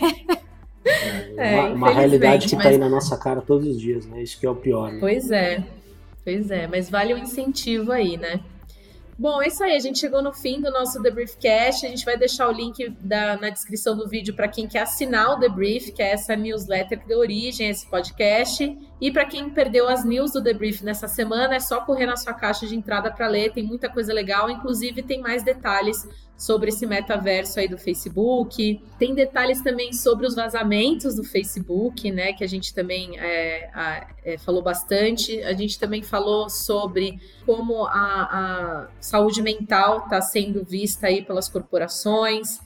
É, 1.36 1.60
uma, 1.60 1.68
uma 1.68 1.90
realidade 1.92 2.46
que 2.46 2.50
tá 2.50 2.56
mas... 2.56 2.64
tá 2.64 2.70
aí 2.70 2.78
na 2.78 2.88
nossa 2.88 3.16
cara 3.16 3.40
todos 3.40 3.66
os 3.66 3.80
dias, 3.80 4.04
né? 4.04 4.22
Isso 4.22 4.38
que 4.38 4.44
é 4.44 4.50
o 4.50 4.54
pior. 4.56 4.92
Né? 4.92 4.98
Pois 5.00 5.30
é, 5.30 5.64
pois 6.24 6.50
é, 6.50 6.66
mas 6.66 6.90
vale 6.90 7.14
o 7.14 7.18
incentivo 7.18 7.92
aí, 7.92 8.16
né? 8.16 8.40
Bom, 9.18 9.42
é 9.42 9.48
isso 9.48 9.62
aí. 9.62 9.76
A 9.76 9.78
gente 9.78 9.98
chegou 9.98 10.22
no 10.22 10.32
fim 10.32 10.60
do 10.60 10.70
nosso 10.70 11.02
The 11.02 11.10
Briefcast. 11.10 11.86
A 11.86 11.88
gente 11.88 12.04
vai 12.04 12.16
deixar 12.16 12.48
o 12.48 12.52
link 12.52 12.88
da, 13.00 13.36
na 13.36 13.50
descrição 13.50 13.96
do 13.96 14.08
vídeo 14.08 14.34
para 14.34 14.48
quem 14.48 14.66
quer 14.66 14.82
assinar 14.82 15.30
o 15.30 15.38
The 15.38 15.48
Brief, 15.48 15.92
que 15.92 16.02
é 16.02 16.12
essa 16.12 16.34
newsletter 16.34 17.00
que 17.00 17.06
deu 17.06 17.18
origem 17.18 17.68
a 17.68 17.70
esse 17.70 17.86
podcast. 17.86 18.76
E 19.00 19.10
para 19.12 19.24
quem 19.24 19.50
perdeu 19.50 19.88
as 19.88 20.04
news 20.04 20.32
do 20.32 20.42
The 20.42 20.54
Brief 20.54 20.82
nessa 20.82 21.06
semana, 21.06 21.56
é 21.56 21.60
só 21.60 21.80
correr 21.82 22.06
na 22.06 22.16
sua 22.16 22.32
caixa 22.32 22.66
de 22.66 22.74
entrada 22.74 23.12
para 23.12 23.28
ler. 23.28 23.52
Tem 23.52 23.62
muita 23.62 23.88
coisa 23.88 24.12
legal. 24.12 24.50
Inclusive, 24.50 25.02
tem 25.02 25.20
mais 25.20 25.42
detalhes 25.42 26.08
sobre 26.42 26.70
esse 26.70 26.84
metaverso 26.84 27.60
aí 27.60 27.68
do 27.68 27.78
Facebook. 27.78 28.82
Tem 28.98 29.14
detalhes 29.14 29.62
também 29.62 29.92
sobre 29.92 30.26
os 30.26 30.34
vazamentos 30.34 31.14
do 31.14 31.22
Facebook, 31.22 32.10
né? 32.10 32.32
Que 32.32 32.42
a 32.42 32.48
gente 32.48 32.74
também 32.74 33.16
é, 33.16 33.70
é, 34.24 34.38
falou 34.38 34.60
bastante. 34.60 35.40
A 35.44 35.52
gente 35.52 35.78
também 35.78 36.02
falou 36.02 36.50
sobre 36.50 37.20
como 37.46 37.86
a, 37.86 37.92
a 37.92 38.88
saúde 39.00 39.40
mental 39.40 39.98
está 39.98 40.20
sendo 40.20 40.64
vista 40.64 41.06
aí 41.06 41.22
pelas 41.22 41.48
corporações. 41.48 42.58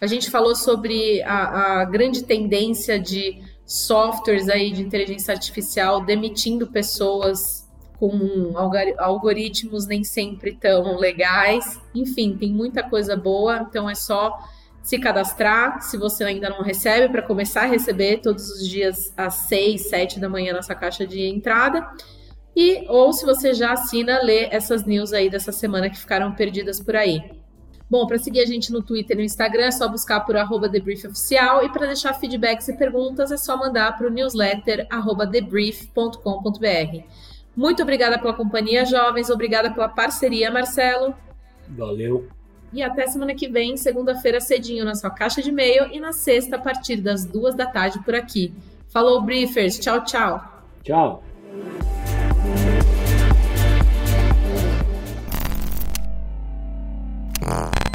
A 0.00 0.06
gente 0.06 0.30
falou 0.30 0.54
sobre 0.54 1.20
a, 1.24 1.80
a 1.80 1.84
grande 1.84 2.22
tendência 2.22 2.96
de 2.96 3.42
softwares 3.64 4.48
aí 4.48 4.70
de 4.70 4.82
inteligência 4.82 5.34
artificial 5.34 6.00
demitindo 6.00 6.68
pessoas 6.68 7.65
com 7.98 8.52
algoritmos 8.98 9.86
nem 9.86 10.04
sempre 10.04 10.56
tão 10.56 10.96
legais. 10.96 11.80
Enfim, 11.94 12.36
tem 12.36 12.52
muita 12.52 12.82
coisa 12.82 13.16
boa, 13.16 13.66
então 13.68 13.88
é 13.88 13.94
só 13.94 14.38
se 14.82 14.98
cadastrar, 14.98 15.82
se 15.82 15.96
você 15.96 16.22
ainda 16.22 16.48
não 16.48 16.62
recebe, 16.62 17.08
para 17.08 17.20
começar 17.20 17.62
a 17.62 17.66
receber 17.66 18.18
todos 18.18 18.48
os 18.50 18.68
dias 18.68 19.12
às 19.16 19.34
6, 19.34 19.88
7 19.88 20.20
da 20.20 20.28
manhã 20.28 20.52
nessa 20.52 20.76
caixa 20.76 21.04
de 21.04 21.22
entrada. 21.22 21.84
E 22.54 22.86
ou 22.88 23.12
se 23.12 23.26
você 23.26 23.52
já 23.52 23.72
assina, 23.72 24.22
lê 24.22 24.44
essas 24.44 24.84
news 24.84 25.12
aí 25.12 25.28
dessa 25.28 25.50
semana 25.50 25.90
que 25.90 25.98
ficaram 25.98 26.32
perdidas 26.32 26.80
por 26.80 26.94
aí. 26.94 27.20
Bom, 27.90 28.06
para 28.06 28.18
seguir 28.18 28.40
a 28.40 28.46
gente 28.46 28.72
no 28.72 28.82
Twitter 28.82 29.16
e 29.16 29.20
no 29.20 29.24
Instagram 29.24 29.66
é 29.66 29.70
só 29.70 29.88
buscar 29.88 30.20
por 30.20 30.36
arroba 30.36 30.68
TheBriefOficial 30.68 31.64
e 31.64 31.68
para 31.68 31.86
deixar 31.86 32.14
feedbacks 32.14 32.68
e 32.68 32.76
perguntas 32.76 33.30
é 33.30 33.36
só 33.36 33.56
mandar 33.56 33.96
para 33.96 34.06
o 34.06 34.10
newsletter 34.10 34.86
arroba 34.90 35.26
thebrief.com.br. 35.26 37.04
Muito 37.56 37.82
obrigada 37.82 38.18
pela 38.18 38.34
companhia, 38.34 38.84
jovens. 38.84 39.30
Obrigada 39.30 39.70
pela 39.70 39.88
parceria, 39.88 40.50
Marcelo. 40.50 41.14
Valeu. 41.68 42.28
E 42.72 42.82
até 42.82 43.06
semana 43.06 43.34
que 43.34 43.48
vem, 43.48 43.76
segunda-feira 43.76 44.40
cedinho 44.40 44.84
na 44.84 44.94
sua 44.94 45.10
caixa 45.10 45.40
de 45.40 45.48
e-mail 45.48 45.88
e 45.92 45.98
na 45.98 46.12
sexta 46.12 46.56
a 46.56 46.58
partir 46.58 46.96
das 46.96 47.24
duas 47.24 47.54
da 47.54 47.66
tarde 47.66 47.98
por 48.04 48.14
aqui. 48.14 48.52
Falou, 48.88 49.22
briefers. 49.22 49.78
Tchau, 49.78 50.04
tchau. 50.04 50.44
Tchau. 50.82 51.22
Ah. 57.48 57.85